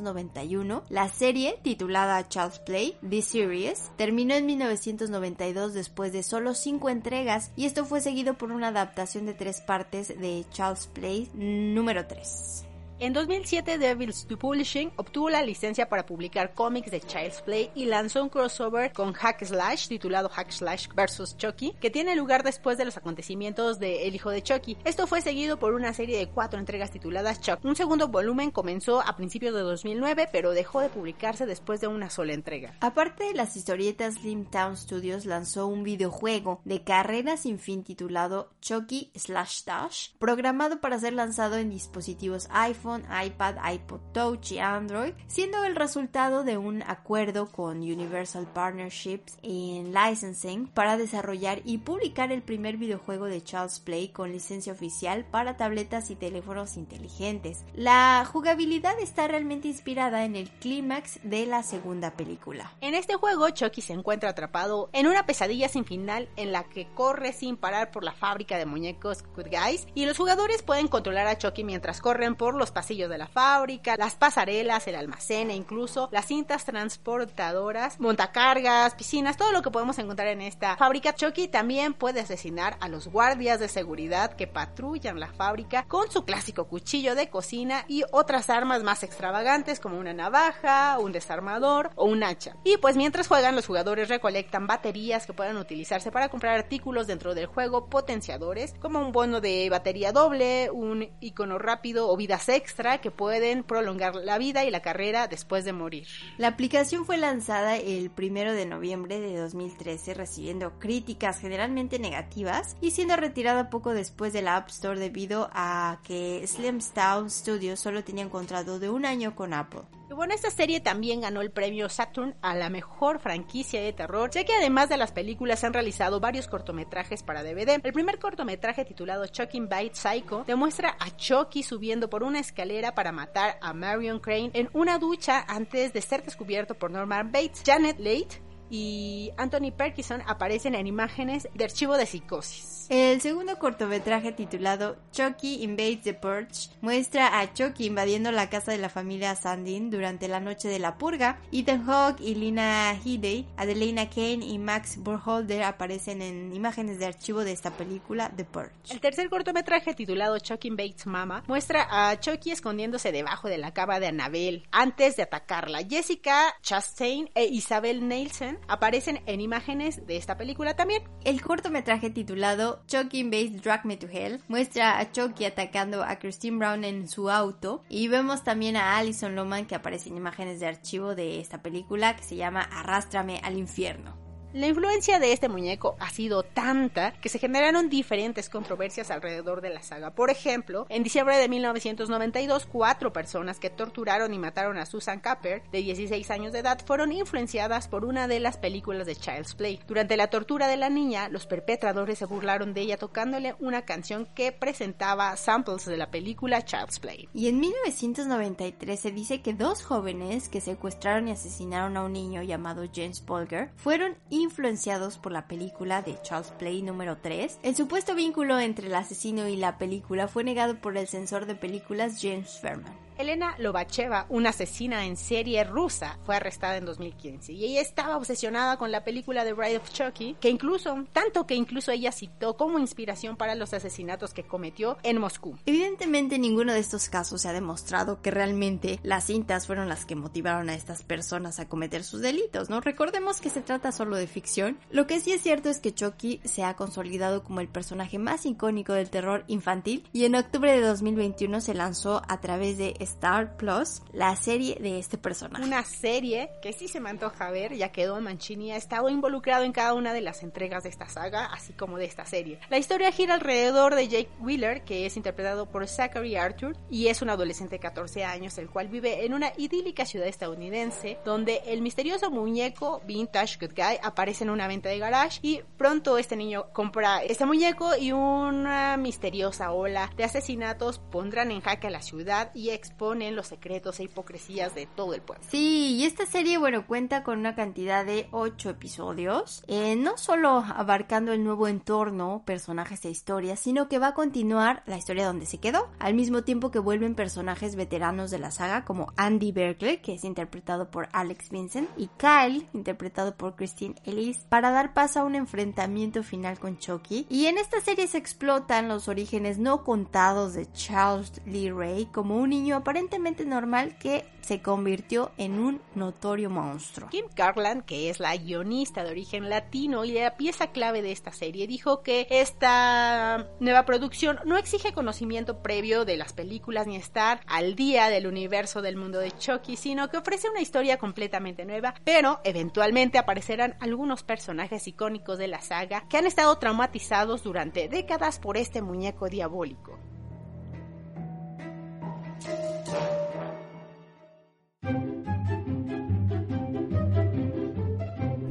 1991. 0.02 0.84
La 0.90 1.10
serie, 1.10 1.60
titulada 1.62 2.28
Child's 2.28 2.60
Play, 2.60 2.98
The 3.08 3.22
Series, 3.22 3.92
terminó 3.98 4.36
en 4.36 4.46
1992 4.46 5.74
después 5.74 6.14
de 6.14 6.24
solo 6.24 6.54
cinco 6.54 6.90
entregas 6.90 7.52
y 7.56 7.66
esto 7.66 7.86
fue 7.86 8.02
seguido 8.02 8.36
por 8.36 8.52
una 8.52 8.70
adaptación 8.70 9.26
de 9.26 9.34
tres 9.34 9.62
partes 9.62 10.08
de 10.08 10.46
Child's 10.52 10.88
Play 10.88 11.30
número 11.34 12.06
3. 12.08 12.67
En 13.00 13.14
2007, 13.14 13.78
Devil's 13.78 14.26
Publishing 14.26 14.92
obtuvo 14.96 15.30
la 15.30 15.44
licencia 15.44 15.88
para 15.88 16.08
publicar 16.08 16.56
cómics 16.56 16.90
de 16.90 17.00
Child's 17.00 17.44
Play 17.44 17.70
y 17.76 17.86
lanzó 17.86 18.24
un 18.24 18.30
crossover 18.30 18.92
con 18.92 19.14
Hack 19.14 19.46
Slash 19.46 19.88
titulado 19.88 20.30
Hack 20.30 20.50
Slash 20.50 20.88
vs. 20.96 21.38
Chucky, 21.38 21.74
que 21.80 21.92
tiene 21.92 22.16
lugar 22.16 22.42
después 22.42 22.76
de 22.80 22.86
los 22.86 22.98
acontecimientos 22.98 23.78
de 23.78 24.08
El 24.08 24.16
hijo 24.16 24.32
de 24.32 24.42
Chucky. 24.42 24.78
Esto 24.84 25.06
fue 25.06 25.22
seguido 25.22 25.60
por 25.60 25.76
una 25.76 25.94
serie 25.94 26.18
de 26.18 26.28
cuatro 26.28 26.60
entregas 26.60 26.90
tituladas 26.90 27.40
Chuck. 27.40 27.64
Un 27.64 27.76
segundo 27.76 28.08
volumen 28.08 28.50
comenzó 28.50 29.02
a 29.02 29.16
principios 29.16 29.54
de 29.54 29.62
2009, 29.62 30.30
pero 30.32 30.50
dejó 30.50 30.80
de 30.80 30.90
publicarse 30.90 31.46
después 31.46 31.80
de 31.80 31.88
una 31.88 32.10
sola 32.10 32.34
entrega. 32.34 32.74
Aparte 32.82 33.26
de 33.26 33.36
las 33.36 33.56
historietas, 33.56 34.16
Town 34.52 34.76
Studios 34.76 35.28
lanzó 35.28 35.68
un 35.68 35.84
videojuego 35.84 36.62
de 36.66 36.84
carrera 36.84 37.38
sin 37.38 37.60
fin 37.60 37.84
titulado 37.84 38.50
Chucky 38.60 39.12
Slash 39.14 39.66
Dash, 39.66 40.10
programado 40.18 40.82
para 40.82 40.98
ser 40.98 41.14
lanzado 41.14 41.58
en 41.58 41.70
dispositivos 41.70 42.48
iPhone 42.50 42.87
iPad, 42.96 43.56
iPod 43.74 44.00
Touch 44.14 44.52
y 44.52 44.60
Android, 44.60 45.14
siendo 45.28 45.64
el 45.64 45.76
resultado 45.76 46.44
de 46.44 46.58
un 46.58 46.84
acuerdo 46.84 47.48
con 47.52 47.78
Universal 47.78 48.48
Partnerships 48.54 49.38
en 49.44 49.94
Licensing 49.94 50.68
para 50.68 50.98
desarrollar 50.98 51.62
y 51.66 51.80
publicar 51.80 52.32
el 52.32 52.42
primer 52.42 52.78
videojuego 52.78 53.26
de 53.26 53.44
Child's 53.44 53.80
Play 53.80 54.10
con 54.10 54.32
licencia 54.32 54.74
oficial 54.74 55.26
para 55.26 55.58
tabletas 55.58 56.10
y 56.10 56.16
teléfonos 56.16 56.78
inteligentes. 56.78 57.64
La 57.74 58.28
jugabilidad 58.32 59.00
está 59.00 59.28
realmente 59.28 59.68
inspirada 59.68 60.26
en 60.26 60.36
el 60.36 60.50
clímax 60.50 61.20
de 61.24 61.46
la 61.46 61.64
segunda 61.64 62.12
película. 62.12 62.72
En 62.82 62.94
este 62.94 63.16
juego, 63.16 63.50
Chucky 63.50 63.82
se 63.82 63.94
encuentra 63.94 64.30
atrapado 64.30 64.90
en 64.94 65.08
una 65.08 65.26
pesadilla 65.26 65.70
sin 65.70 65.86
final 65.86 66.30
en 66.36 66.52
la 66.52 66.64
que 66.64 66.88
corre 66.94 67.34
sin 67.34 67.58
parar 67.58 67.92
por 67.92 68.04
la 68.04 68.14
fábrica 68.14 68.58
de 68.58 68.66
muñecos 68.66 69.24
Good 69.36 69.48
Guys 69.48 69.88
y 69.96 70.06
los 70.06 70.18
jugadores 70.18 70.64
pueden 70.64 70.88
controlar 70.88 71.28
a 71.28 71.38
Chucky 71.38 71.64
mientras 71.64 72.02
corren 72.02 72.36
por 72.36 72.56
los 72.56 72.72
pasillos 72.78 73.10
de 73.10 73.18
la 73.18 73.26
fábrica, 73.26 73.96
las 73.98 74.14
pasarelas, 74.14 74.88
el 74.88 74.94
almacén 74.94 75.50
e 75.50 75.56
incluso 75.56 76.10
las 76.12 76.28
cintas 76.28 76.64
transportadoras, 76.64 78.00
montacargas, 78.00 78.94
piscinas, 78.94 79.36
todo 79.36 79.52
lo 79.52 79.64
que 79.64 79.72
podemos 79.72 79.98
encontrar 79.98 80.28
en 80.28 80.44
esta 80.44 80.78
fábrica. 80.78 81.16
Chucky 81.16 81.48
también 81.48 81.96
puede 81.96 82.20
asesinar 82.20 82.78
a 82.80 82.88
los 82.88 83.08
guardias 83.08 83.60
de 83.60 83.68
seguridad 83.68 84.34
que 84.34 84.46
patrullan 84.46 85.20
la 85.20 85.34
fábrica 85.34 85.86
con 85.88 86.12
su 86.12 86.24
clásico 86.24 86.68
cuchillo 86.68 87.16
de 87.16 87.32
cocina 87.32 87.84
y 87.88 88.04
otras 88.12 88.52
armas 88.52 88.84
más 88.84 89.02
extravagantes 89.02 89.80
como 89.80 89.98
una 89.98 90.14
navaja, 90.14 91.00
un 91.00 91.12
desarmador 91.12 91.90
o 91.96 92.06
un 92.06 92.24
hacha. 92.24 92.58
Y 92.64 92.78
pues 92.78 92.96
mientras 92.96 93.28
juegan 93.28 93.56
los 93.56 93.66
jugadores 93.66 94.08
recolectan 94.08 94.68
baterías 94.68 95.26
que 95.26 95.34
pueden 95.34 95.58
utilizarse 95.58 96.12
para 96.12 96.30
comprar 96.30 96.56
artículos 96.56 97.08
dentro 97.08 97.34
del 97.34 97.48
juego 97.48 97.90
potenciadores 97.90 98.76
como 98.80 99.00
un 99.00 99.12
bono 99.12 99.42
de 99.42 99.68
batería 99.72 100.12
doble, 100.12 100.70
un 100.70 101.10
icono 101.22 101.58
rápido 101.58 102.12
o 102.12 102.16
vidas 102.16 102.48
extra 102.50 102.67
que 103.02 103.12
pueden 103.12 103.64
prolongar 103.64 104.16
la 104.16 104.38
vida 104.38 104.66
y 104.66 104.72
la 104.72 104.82
carrera 104.82 105.28
después 105.28 105.66
de 105.66 105.74
morir. 105.74 106.08
La 106.38 106.50
aplicación 106.50 107.06
fue 107.06 107.18
lanzada 107.18 107.78
el 107.78 108.10
primero 108.10 108.54
de 108.54 108.66
noviembre 108.66 109.20
de 109.20 109.36
2013 109.38 110.14
recibiendo 110.14 110.78
críticas 110.80 111.40
generalmente 111.40 112.00
negativas 112.00 112.78
y 112.82 112.92
siendo 112.92 113.16
retirada 113.16 113.70
poco 113.70 113.94
después 113.94 114.34
de 114.34 114.42
la 114.42 114.58
App 114.58 114.70
Store 114.70 115.00
debido 115.00 115.50
a 115.54 116.00
que 116.04 116.46
Slimstown 116.46 117.30
Studios 117.30 117.80
solo 117.80 118.04
tenía 118.04 118.26
un 118.26 118.30
contrato 118.30 118.80
de 118.80 118.90
un 118.90 119.06
año 119.06 119.36
con 119.36 119.54
Apple. 119.54 119.82
Y 120.10 120.14
bueno, 120.14 120.34
esta 120.34 120.50
serie 120.50 120.80
también 120.80 121.20
ganó 121.20 121.42
el 121.42 121.52
premio 121.52 121.90
Saturn 121.90 122.36
a 122.42 122.56
la 122.56 122.70
mejor 122.70 123.20
franquicia 123.20 123.82
de 123.82 123.92
terror, 123.92 124.30
ya 124.32 124.46
que 124.46 124.54
además 124.54 124.88
de 124.88 124.96
las 124.96 125.12
películas 125.12 125.66
han 125.66 125.74
realizado 125.74 126.22
varios 126.22 126.48
cortometrajes 126.48 127.24
para 127.24 127.44
DVD. 127.44 127.82
El 127.84 127.94
primer 127.94 128.18
cortometraje 128.18 128.86
titulado 128.86 129.28
Chucky 129.28 129.60
Bite 129.60 129.96
Psycho 129.96 130.46
demuestra 130.48 130.96
a 130.98 131.14
Chucky 131.18 131.62
subiendo 131.62 132.10
por 132.10 132.24
una 132.24 132.40
escalera 132.40 132.96
para 132.96 133.12
matar 133.12 133.58
a 133.62 133.74
Marion 133.74 134.20
Crane 134.20 134.52
en 134.54 134.70
una 134.72 134.98
ducha 134.98 135.44
antes 135.46 135.92
de 135.92 136.02
ser 136.02 136.24
descubierto 136.24 136.76
por 136.76 136.90
Norman 136.90 137.32
Bates. 137.34 137.64
Janet 137.66 138.00
Leigh 138.00 138.47
y 138.70 139.32
Anthony 139.38 139.72
Perkison 139.76 140.22
aparecen 140.28 140.76
en 140.76 140.88
imágenes 140.88 141.48
de 141.54 141.64
archivo 141.64 141.98
de 141.98 142.06
psicosis. 142.06 142.88
El 142.90 143.20
segundo 143.20 143.60
cortometraje 143.60 144.32
titulado 144.32 144.96
Chucky 145.12 145.62
Invades 145.62 146.04
the 146.04 146.14
Purge 146.14 146.70
muestra 146.80 147.40
a 147.40 147.54
Chucky 147.54 147.86
invadiendo 147.86 148.32
la 148.32 148.50
casa 148.50 148.72
de 148.72 148.78
la 148.78 148.88
familia 148.88 149.36
Sandin 149.36 149.90
durante 149.90 150.30
la 150.30 150.40
noche 150.40 150.70
de 150.70 150.80
la 150.80 150.98
purga. 150.98 151.38
Ethan 151.52 151.84
Hawke 151.86 152.22
y 152.22 152.36
Lina 152.36 152.94
Headey, 152.94 153.46
Adelina 153.58 154.10
Kane 154.10 154.46
y 154.46 154.58
Max 154.58 154.98
Burholder 154.98 155.64
aparecen 155.64 156.22
en 156.22 156.56
imágenes 156.56 156.98
de 156.98 157.08
archivo 157.08 157.44
de 157.44 157.52
esta 157.52 157.72
película 157.72 158.32
The 158.38 158.46
Purge. 158.46 158.72
El 158.90 159.02
tercer 159.02 159.30
cortometraje 159.30 159.94
titulado 159.94 160.40
Chucky 160.40 160.70
Invades 160.70 161.06
Mama 161.08 161.44
muestra 161.48 161.88
a 161.90 162.18
Chucky 162.18 162.52
escondiéndose 162.52 163.12
debajo 163.12 163.50
de 163.50 163.58
la 163.58 163.74
cama 163.74 164.00
de 164.00 164.08
Annabelle 164.08 164.64
antes 164.72 165.18
de 165.18 165.24
atacarla. 165.24 165.80
Jessica 165.80 166.56
Chastain 166.62 167.30
e 167.36 167.46
Isabel 167.48 168.08
Nielsen 168.08 168.57
aparecen 168.68 169.22
en 169.26 169.42
imágenes 169.42 170.06
de 170.06 170.18
esta 170.18 170.38
película 170.38 170.76
también. 170.76 171.04
El 171.24 171.42
cortometraje 171.42 172.10
titulado 172.10 172.82
Chucky 172.88 173.20
Invades 173.20 173.62
Drag 173.62 173.86
Me 173.86 173.98
to 173.98 174.08
Hell 174.08 174.42
muestra 174.48 175.00
a 175.00 175.12
Chucky 175.12 175.46
atacando 175.46 176.04
a 176.04 176.18
Christine 176.20 176.58
Brown 176.58 176.84
en 176.84 177.08
su 177.08 177.30
auto 177.30 177.84
y 177.90 178.08
vemos 178.08 178.44
también 178.44 178.78
a 178.78 178.98
Alison 178.98 179.36
Loman 179.36 179.66
que 179.66 179.76
aparece 179.76 180.10
en 180.10 180.18
imágenes 180.18 180.60
de 180.60 180.68
archivo 180.68 181.16
de 181.16 181.40
esta 181.40 181.62
película 181.62 182.16
que 182.16 182.24
se 182.24 182.36
llama 182.36 182.62
Arrástrame 182.62 183.40
al 183.44 183.58
infierno. 183.58 184.27
La 184.54 184.68
influencia 184.68 185.20
de 185.20 185.34
este 185.34 185.50
muñeco 185.50 185.98
ha 186.00 186.10
sido 186.10 186.42
tanta 186.42 187.12
que 187.20 187.28
se 187.28 187.38
generaron 187.38 187.90
diferentes 187.90 188.50
controversias 188.50 189.12
alrededor 189.12 189.62
de 189.62 189.70
la 189.70 189.84
saga. 189.84 190.12
Por 190.12 190.30
ejemplo, 190.30 190.88
en 190.90 191.04
diciembre 191.04 191.38
de 191.38 191.50
1992, 191.50 192.66
cuatro 192.66 193.12
personas 193.12 193.60
que 193.60 193.70
torturaron 193.70 194.34
y 194.34 194.40
mataron 194.40 194.78
a 194.78 194.86
Susan 194.86 195.20
Capper, 195.20 195.64
de 195.72 195.80
16 195.80 196.32
años 196.32 196.54
de 196.54 196.60
edad, 196.60 196.80
fueron 196.86 197.12
influenciadas 197.12 197.90
por 197.90 198.06
una 198.06 198.28
de 198.28 198.40
las 198.40 198.58
películas 198.58 199.06
de 199.06 199.18
Child's 199.18 199.54
Play. 199.54 199.82
Durante 199.86 200.16
la 200.16 200.28
tortura 200.28 200.68
de 200.68 200.78
la 200.78 200.90
niña, 200.90 201.28
los 201.28 201.46
perpetradores 201.46 202.18
se 202.18 202.26
burlaron 202.26 202.74
de 202.74 202.82
ella 202.82 202.98
tocándole 202.98 203.56
una 203.60 203.84
canción 203.84 204.28
que 204.34 204.54
presentaba 204.54 205.36
samples 205.36 205.86
de 205.86 205.98
la 205.98 206.10
película 206.10 206.64
Child's 206.64 207.00
Play. 207.00 207.28
Y 207.34 207.50
en 207.50 207.60
1993 207.60 209.00
se 209.00 209.12
dice 209.12 209.42
que 209.42 209.54
dos 209.54 209.84
jóvenes 209.84 210.48
que 210.48 210.62
secuestraron 210.62 211.28
y 211.28 211.32
asesinaron 211.32 211.98
a 211.98 212.04
un 212.04 212.14
niño 212.14 212.44
llamado 212.44 212.86
James 212.94 213.20
Polger 213.20 213.72
fueron 213.76 214.16
influenciados 214.38 215.18
por 215.18 215.32
la 215.32 215.48
película 215.48 216.02
de 216.02 216.22
Charles 216.22 216.52
Play 216.52 216.82
número 216.82 217.18
3. 217.18 217.60
El 217.64 217.76
supuesto 217.76 218.16
vínculo 218.16 218.60
entre 218.60 218.88
el 218.88 218.96
asesino 218.96 219.48
y 219.48 219.58
la 219.58 219.78
película 219.78 220.28
fue 220.28 220.44
negado 220.44 220.76
por 220.80 220.98
el 220.98 221.08
censor 221.08 221.46
de 221.46 221.56
películas 221.56 222.20
James 222.22 222.60
Fairman. 222.60 223.07
Elena 223.18 223.56
Lobacheva, 223.58 224.26
una 224.30 224.50
asesina 224.50 225.06
en 225.06 225.18
serie 225.18 225.64
rusa, 225.64 226.20
fue 226.24 226.36
arrestada 226.36 226.78
en 226.78 226.86
2015 226.86 227.54
y 227.54 227.66
ella 227.66 227.82
estaba 227.82 228.18
obsesionada 228.18 228.78
con 228.78 228.92
la 228.92 229.04
película 229.04 229.44
The 229.44 229.54
Bride 229.54 229.78
of 229.78 229.92
Chucky, 229.92 230.36
que 230.40 230.50
incluso, 230.50 231.06
tanto 231.14 231.48
que 231.48 231.56
incluso 231.56 231.92
ella 231.92 232.12
citó 232.12 232.56
como 232.56 232.80
inspiración 232.80 233.38
para 233.38 233.56
los 233.56 233.74
asesinatos 233.74 234.34
que 234.34 234.44
cometió 234.44 234.98
en 235.04 235.20
Moscú. 235.20 235.58
Evidentemente 235.66 236.40
ninguno 236.40 236.74
de 236.74 236.80
estos 236.80 237.10
casos 237.10 237.42
se 237.42 237.50
ha 237.50 237.54
demostrado 237.54 238.22
que 238.22 238.32
realmente 238.32 239.00
las 239.04 239.26
cintas 239.26 239.68
fueron 239.68 239.90
las 239.90 240.06
que 240.06 240.16
motivaron 240.16 240.70
a 240.70 240.76
estas 240.76 241.04
personas 241.04 241.60
a 241.60 241.68
cometer 241.68 242.04
sus 242.04 242.22
delitos, 242.22 242.70
¿no? 242.70 242.82
Recordemos 242.82 243.42
que 243.42 243.50
se 243.50 243.62
trata 243.62 243.92
solo 243.92 244.16
de 244.16 244.28
ficción. 244.28 244.78
Lo 244.92 245.08
que 245.08 245.20
sí 245.20 245.32
es 245.32 245.42
cierto 245.42 245.70
es 245.70 245.80
que 245.80 245.94
Chucky 245.94 246.42
se 246.44 246.64
ha 246.64 246.76
consolidado 246.76 247.44
como 247.44 247.62
el 247.62 247.68
personaje 247.68 248.20
más 248.20 248.46
icónico 248.46 248.94
del 248.94 249.10
terror 249.10 249.44
infantil 249.48 250.08
y 250.14 250.26
en 250.26 250.36
octubre 250.36 250.72
de 250.72 250.82
2021 250.82 251.62
se 251.62 251.74
lanzó 251.74 252.22
a 252.28 252.40
través 252.40 252.78
de 252.78 252.96
Star 253.08 253.58
Plus 253.58 254.02
la 254.14 254.36
serie 254.36 254.78
de 254.80 255.00
este 255.00 255.18
personaje. 255.18 255.64
Una 255.64 255.84
serie 255.84 256.50
que 256.62 256.74
sí 256.74 256.88
se 256.88 257.00
me 257.00 257.10
antoja 257.10 257.50
ver, 257.52 257.76
ya 257.76 257.92
que 257.92 258.06
Don 258.06 258.24
Mancini 258.24 258.72
ha 258.72 258.78
estado 258.78 259.10
involucrado 259.10 259.64
en 259.64 259.72
cada 259.72 259.94
una 259.94 260.14
de 260.14 260.22
las 260.22 260.44
entregas 260.44 260.84
de 260.84 260.90
esta 260.90 261.08
saga, 261.10 261.46
así 261.46 261.74
como 261.74 261.98
de 261.98 262.06
esta 262.06 262.26
serie. 262.26 262.60
La 262.70 262.78
historia 262.78 263.12
gira 263.12 263.36
alrededor 263.36 263.96
de 263.96 264.08
Jake 264.08 264.30
Wheeler, 264.40 264.84
que 264.84 265.06
es 265.06 265.18
interpretado 265.18 265.66
por 265.68 265.88
Zachary 265.88 266.36
Arthur, 266.36 266.76
y 266.90 267.08
es 267.08 267.22
un 267.22 267.30
adolescente 267.30 267.76
de 267.76 267.80
14 267.80 268.24
años, 268.24 268.58
el 268.58 268.70
cual 268.70 268.88
vive 268.88 269.26
en 269.26 269.34
una 269.34 269.52
idílica 269.58 270.06
ciudad 270.06 270.28
estadounidense, 270.28 271.18
donde 271.26 271.62
el 271.68 271.82
misterioso 271.82 272.30
muñeco 272.30 273.02
Vintage 273.06 273.58
Good 273.60 273.76
Guy 273.76 273.98
aparece 274.02 274.44
en 274.44 274.50
una 274.50 274.68
venta 274.68 274.90
de 274.90 275.00
garage 275.00 275.40
y 275.42 275.62
pronto 275.78 276.18
este 276.18 276.36
niño 276.36 276.68
compra 276.74 277.24
este 277.24 277.46
muñeco 277.46 277.96
y 277.96 278.12
una 278.12 278.98
misteriosa 278.98 279.72
ola 279.72 280.10
de 280.16 280.24
asesinatos 280.24 281.00
pondrán 281.00 281.52
en 281.52 281.62
jaque 281.62 281.88
a 281.88 281.92
la 281.92 282.02
ciudad 282.02 282.52
y 282.54 282.70
exponen 282.98 283.36
los 283.36 283.46
secretos 283.46 284.00
e 284.00 284.06
hipocresías 284.06 284.74
de 284.74 284.88
todo 284.88 285.14
el 285.14 285.22
pueblo. 285.22 285.46
Sí, 285.52 285.98
y 285.98 286.06
esta 286.06 286.26
serie, 286.26 286.58
bueno, 286.58 286.88
cuenta 286.88 287.22
con 287.22 287.38
una 287.38 287.54
cantidad 287.54 288.04
de 288.04 288.28
8 288.32 288.72
episodios, 288.72 289.64
eh, 289.68 289.96
no 289.96 290.18
solo 290.18 290.66
abarcando 290.68 291.32
el 291.32 291.44
nuevo 291.44 291.68
entorno, 291.68 292.42
personajes 292.44 293.06
e 293.06 293.12
historias, 293.12 293.60
sino 293.60 293.88
que 293.88 294.00
va 294.00 294.08
a 294.08 294.14
continuar 294.16 294.82
la 294.88 294.98
historia 294.98 295.28
donde 295.28 295.46
se 295.46 295.60
quedó, 295.60 295.90
al 296.00 296.16
mismo 296.16 296.42
tiempo 296.44 296.72
que 296.72 296.80
vuelven 296.80 297.14
personajes 297.14 297.76
veteranos 297.76 298.32
de 298.32 298.40
la 298.40 298.50
saga 298.50 298.84
como 298.84 299.14
Andy 299.16 299.52
Berkeley, 299.52 299.98
que 299.98 300.16
es 300.16 300.24
interpretado 300.24 300.90
por 300.90 301.08
Alex 301.12 301.52
Vincent, 301.52 301.90
y 301.98 302.10
Kyle, 302.18 302.68
interpretado 302.74 303.36
por 303.36 303.56
Christine 303.56 303.94
Ellis, 304.06 304.40
para 304.50 304.72
dar 304.72 304.96
paso 304.96 305.20
a 305.20 305.24
un 305.24 305.36
enfrentamiento 305.36 306.24
final 306.24 306.58
con 306.58 306.80
Chucky. 306.80 307.28
Y 307.30 307.46
en 307.46 307.60
esta 307.60 307.80
serie 307.80 308.08
se 308.08 308.18
explotan 308.18 308.88
los 308.88 309.08
orígenes 309.08 309.60
no 309.60 309.84
contados 309.84 310.56
de 310.56 310.72
Charles 310.72 311.42
Lee 311.46 311.70
Ray 311.70 312.08
como 312.08 312.38
un 312.38 312.50
niño 312.50 312.78
aparentemente 312.88 313.44
normal 313.46 313.98
que 313.98 314.24
se 314.40 314.62
convirtió 314.62 315.34
en 315.38 315.60
un 315.60 315.82
notorio 315.94 316.50
monstruo. 316.50 317.10
Kim 317.10 317.26
Garland, 317.36 317.84
que 317.84 318.10
es 318.10 318.22
la 318.22 318.34
guionista 318.38 319.04
de 319.04 319.12
origen 319.12 319.50
latino 319.50 320.06
y 320.06 320.14
la 320.14 320.38
pieza 320.38 320.68
clave 320.68 321.02
de 321.02 321.12
esta 321.12 321.34
serie, 321.34 321.68
dijo 321.68 322.02
que 322.02 322.28
esta 322.30 323.50
nueva 323.60 323.84
producción 323.84 324.40
no 324.46 324.58
exige 324.58 324.94
conocimiento 324.94 325.62
previo 325.62 326.06
de 326.06 326.16
las 326.16 326.32
películas 326.32 326.88
ni 326.88 326.96
estar 326.96 327.42
al 327.46 327.76
día 327.76 328.08
del 328.08 328.26
universo 328.26 328.82
del 328.82 328.96
mundo 328.96 329.20
de 329.20 329.34
Chucky, 329.34 329.76
sino 329.76 330.08
que 330.08 330.16
ofrece 330.16 330.50
una 330.50 330.62
historia 330.62 330.98
completamente 330.98 331.66
nueva, 331.66 331.94
pero 332.06 332.40
eventualmente 332.46 333.18
aparecerán 333.18 333.76
algunos 333.82 334.24
personajes 334.24 334.88
icónicos 334.88 335.38
de 335.38 335.50
la 335.50 335.60
saga 335.60 336.08
que 336.08 336.20
han 336.20 336.26
estado 336.26 336.58
traumatizados 336.58 337.44
durante 337.44 337.90
décadas 337.90 338.40
por 338.40 338.56
este 338.56 338.82
muñeco 338.82 339.28
diabólico. 339.28 340.00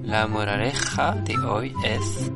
La 0.03 0.27
moraleja 0.27 1.15
de 1.15 1.37
hoy 1.39 1.75
es... 1.85 2.31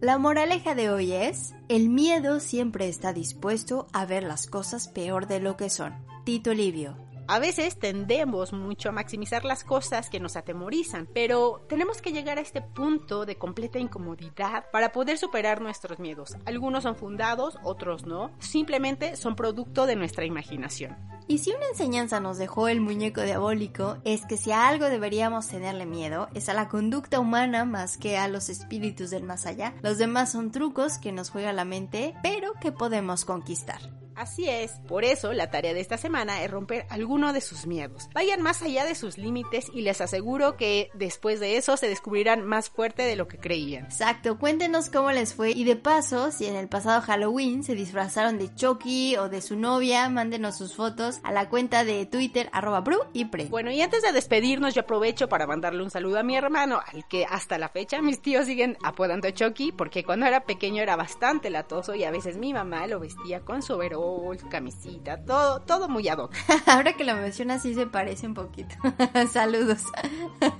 La 0.00 0.18
moraleja 0.18 0.74
de 0.74 0.90
hoy 0.90 1.12
es, 1.12 1.54
el 1.68 1.88
miedo 1.88 2.38
siempre 2.38 2.88
está 2.88 3.12
dispuesto 3.12 3.88
a 3.92 4.06
ver 4.06 4.22
las 4.22 4.46
cosas 4.46 4.88
peor 4.88 5.26
de 5.26 5.40
lo 5.40 5.56
que 5.56 5.70
son. 5.70 5.94
Tito 6.24 6.54
Livio. 6.54 7.07
A 7.30 7.38
veces 7.40 7.78
tendemos 7.78 8.54
mucho 8.54 8.88
a 8.88 8.92
maximizar 8.92 9.44
las 9.44 9.62
cosas 9.62 10.08
que 10.08 10.18
nos 10.18 10.34
atemorizan, 10.36 11.06
pero 11.12 11.62
tenemos 11.68 12.00
que 12.00 12.10
llegar 12.10 12.38
a 12.38 12.40
este 12.40 12.62
punto 12.62 13.26
de 13.26 13.36
completa 13.36 13.78
incomodidad 13.78 14.64
para 14.72 14.92
poder 14.92 15.18
superar 15.18 15.60
nuestros 15.60 15.98
miedos. 15.98 16.38
Algunos 16.46 16.84
son 16.84 16.96
fundados, 16.96 17.58
otros 17.62 18.06
no, 18.06 18.30
simplemente 18.38 19.14
son 19.16 19.36
producto 19.36 19.84
de 19.84 19.96
nuestra 19.96 20.24
imaginación. 20.24 20.96
Y 21.26 21.38
si 21.38 21.50
una 21.50 21.66
enseñanza 21.66 22.18
nos 22.18 22.38
dejó 22.38 22.68
el 22.68 22.80
muñeco 22.80 23.20
diabólico 23.20 23.98
es 24.04 24.24
que 24.24 24.38
si 24.38 24.50
a 24.50 24.66
algo 24.66 24.86
deberíamos 24.86 25.48
tenerle 25.48 25.84
miedo 25.84 26.28
es 26.32 26.48
a 26.48 26.54
la 26.54 26.68
conducta 26.68 27.20
humana 27.20 27.66
más 27.66 27.98
que 27.98 28.16
a 28.16 28.28
los 28.28 28.48
espíritus 28.48 29.10
del 29.10 29.24
más 29.24 29.44
allá. 29.44 29.74
Los 29.82 29.98
demás 29.98 30.32
son 30.32 30.50
trucos 30.50 30.96
que 30.96 31.12
nos 31.12 31.28
juega 31.28 31.52
la 31.52 31.66
mente, 31.66 32.14
pero 32.22 32.54
que 32.54 32.72
podemos 32.72 33.26
conquistar. 33.26 33.80
Así 34.18 34.48
es, 34.48 34.72
por 34.88 35.04
eso 35.04 35.32
la 35.32 35.48
tarea 35.48 35.72
de 35.72 35.80
esta 35.80 35.96
semana 35.96 36.42
es 36.42 36.50
romper 36.50 36.86
alguno 36.90 37.32
de 37.32 37.40
sus 37.40 37.68
miedos. 37.68 38.08
Vayan 38.14 38.42
más 38.42 38.62
allá 38.62 38.84
de 38.84 38.96
sus 38.96 39.16
límites 39.16 39.70
y 39.72 39.82
les 39.82 40.00
aseguro 40.00 40.56
que 40.56 40.90
después 40.92 41.38
de 41.38 41.56
eso 41.56 41.76
se 41.76 41.88
descubrirán 41.88 42.44
más 42.44 42.68
fuerte 42.68 43.04
de 43.04 43.14
lo 43.14 43.28
que 43.28 43.38
creían. 43.38 43.84
Exacto, 43.84 44.36
cuéntenos 44.36 44.90
cómo 44.90 45.12
les 45.12 45.34
fue 45.34 45.52
y 45.52 45.62
de 45.62 45.76
paso, 45.76 46.32
si 46.32 46.46
en 46.46 46.56
el 46.56 46.66
pasado 46.66 47.00
Halloween 47.00 47.62
se 47.62 47.76
disfrazaron 47.76 48.38
de 48.38 48.52
Chucky 48.52 49.16
o 49.18 49.28
de 49.28 49.40
su 49.40 49.54
novia, 49.54 50.08
mándenos 50.08 50.58
sus 50.58 50.74
fotos 50.74 51.20
a 51.22 51.30
la 51.30 51.48
cuenta 51.48 51.84
de 51.84 52.04
Twitter 52.04 52.50
arroba 52.52 52.80
bru 52.80 52.98
y 53.12 53.26
pre. 53.26 53.44
Bueno, 53.44 53.70
y 53.70 53.80
antes 53.82 54.02
de 54.02 54.10
despedirnos 54.10 54.74
yo 54.74 54.80
aprovecho 54.80 55.28
para 55.28 55.46
mandarle 55.46 55.84
un 55.84 55.92
saludo 55.92 56.18
a 56.18 56.24
mi 56.24 56.34
hermano, 56.34 56.80
al 56.92 57.06
que 57.06 57.24
hasta 57.24 57.56
la 57.56 57.68
fecha 57.68 58.02
mis 58.02 58.20
tíos 58.20 58.46
siguen 58.46 58.78
apodando 58.82 59.30
Chucky, 59.30 59.70
porque 59.70 60.02
cuando 60.02 60.26
era 60.26 60.40
pequeño 60.40 60.82
era 60.82 60.96
bastante 60.96 61.50
latoso 61.50 61.94
y 61.94 62.02
a 62.02 62.10
veces 62.10 62.36
mi 62.36 62.52
mamá 62.52 62.88
lo 62.88 62.98
vestía 62.98 63.44
con 63.44 63.62
su 63.62 63.74
overol 63.74 64.07
overall, 64.08 64.48
camisita, 64.48 65.24
todo, 65.24 65.60
todo 65.60 65.88
muy 65.88 66.08
ad 66.08 66.18
hoc. 66.18 66.34
Ahora 66.66 66.94
que 66.94 67.04
lo 67.04 67.14
mencionas 67.14 67.62
sí 67.62 67.74
se 67.74 67.86
parece 67.86 68.26
un 68.26 68.34
poquito. 68.34 68.74
Saludos. 69.32 69.82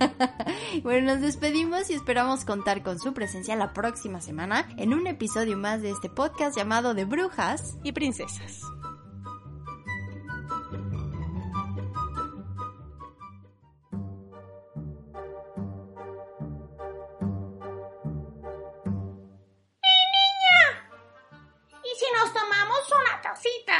bueno, 0.83 1.13
nos 1.13 1.21
despedimos 1.21 1.89
y 1.89 1.93
esperamos 1.93 2.45
contar 2.45 2.83
con 2.83 2.99
su 2.99 3.13
presencia 3.13 3.55
la 3.55 3.73
próxima 3.73 4.21
semana 4.21 4.67
en 4.77 4.93
un 4.93 5.07
episodio 5.07 5.57
más 5.57 5.81
de 5.81 5.91
este 5.91 6.09
podcast 6.09 6.57
llamado 6.57 6.93
De 6.93 7.05
Brujas 7.05 7.77
y 7.83 7.91
Princesas. 7.91 8.61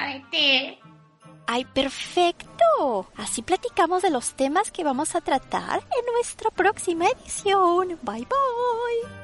De 0.08 0.26
té. 0.32 0.80
¡Ay, 1.48 1.66
perfecto! 1.66 3.08
Así 3.18 3.42
platicamos 3.42 4.04
de 4.04 4.12
los 4.12 4.34
temas 4.34 4.72
que 4.72 4.84
vamos 4.84 5.16
a 5.16 5.22
tratar 5.22 5.80
en 5.80 6.14
nuestra 6.14 6.52
próxima 6.52 7.08
edición. 7.08 7.98
Bye 8.04 8.28
bye. 8.28 9.19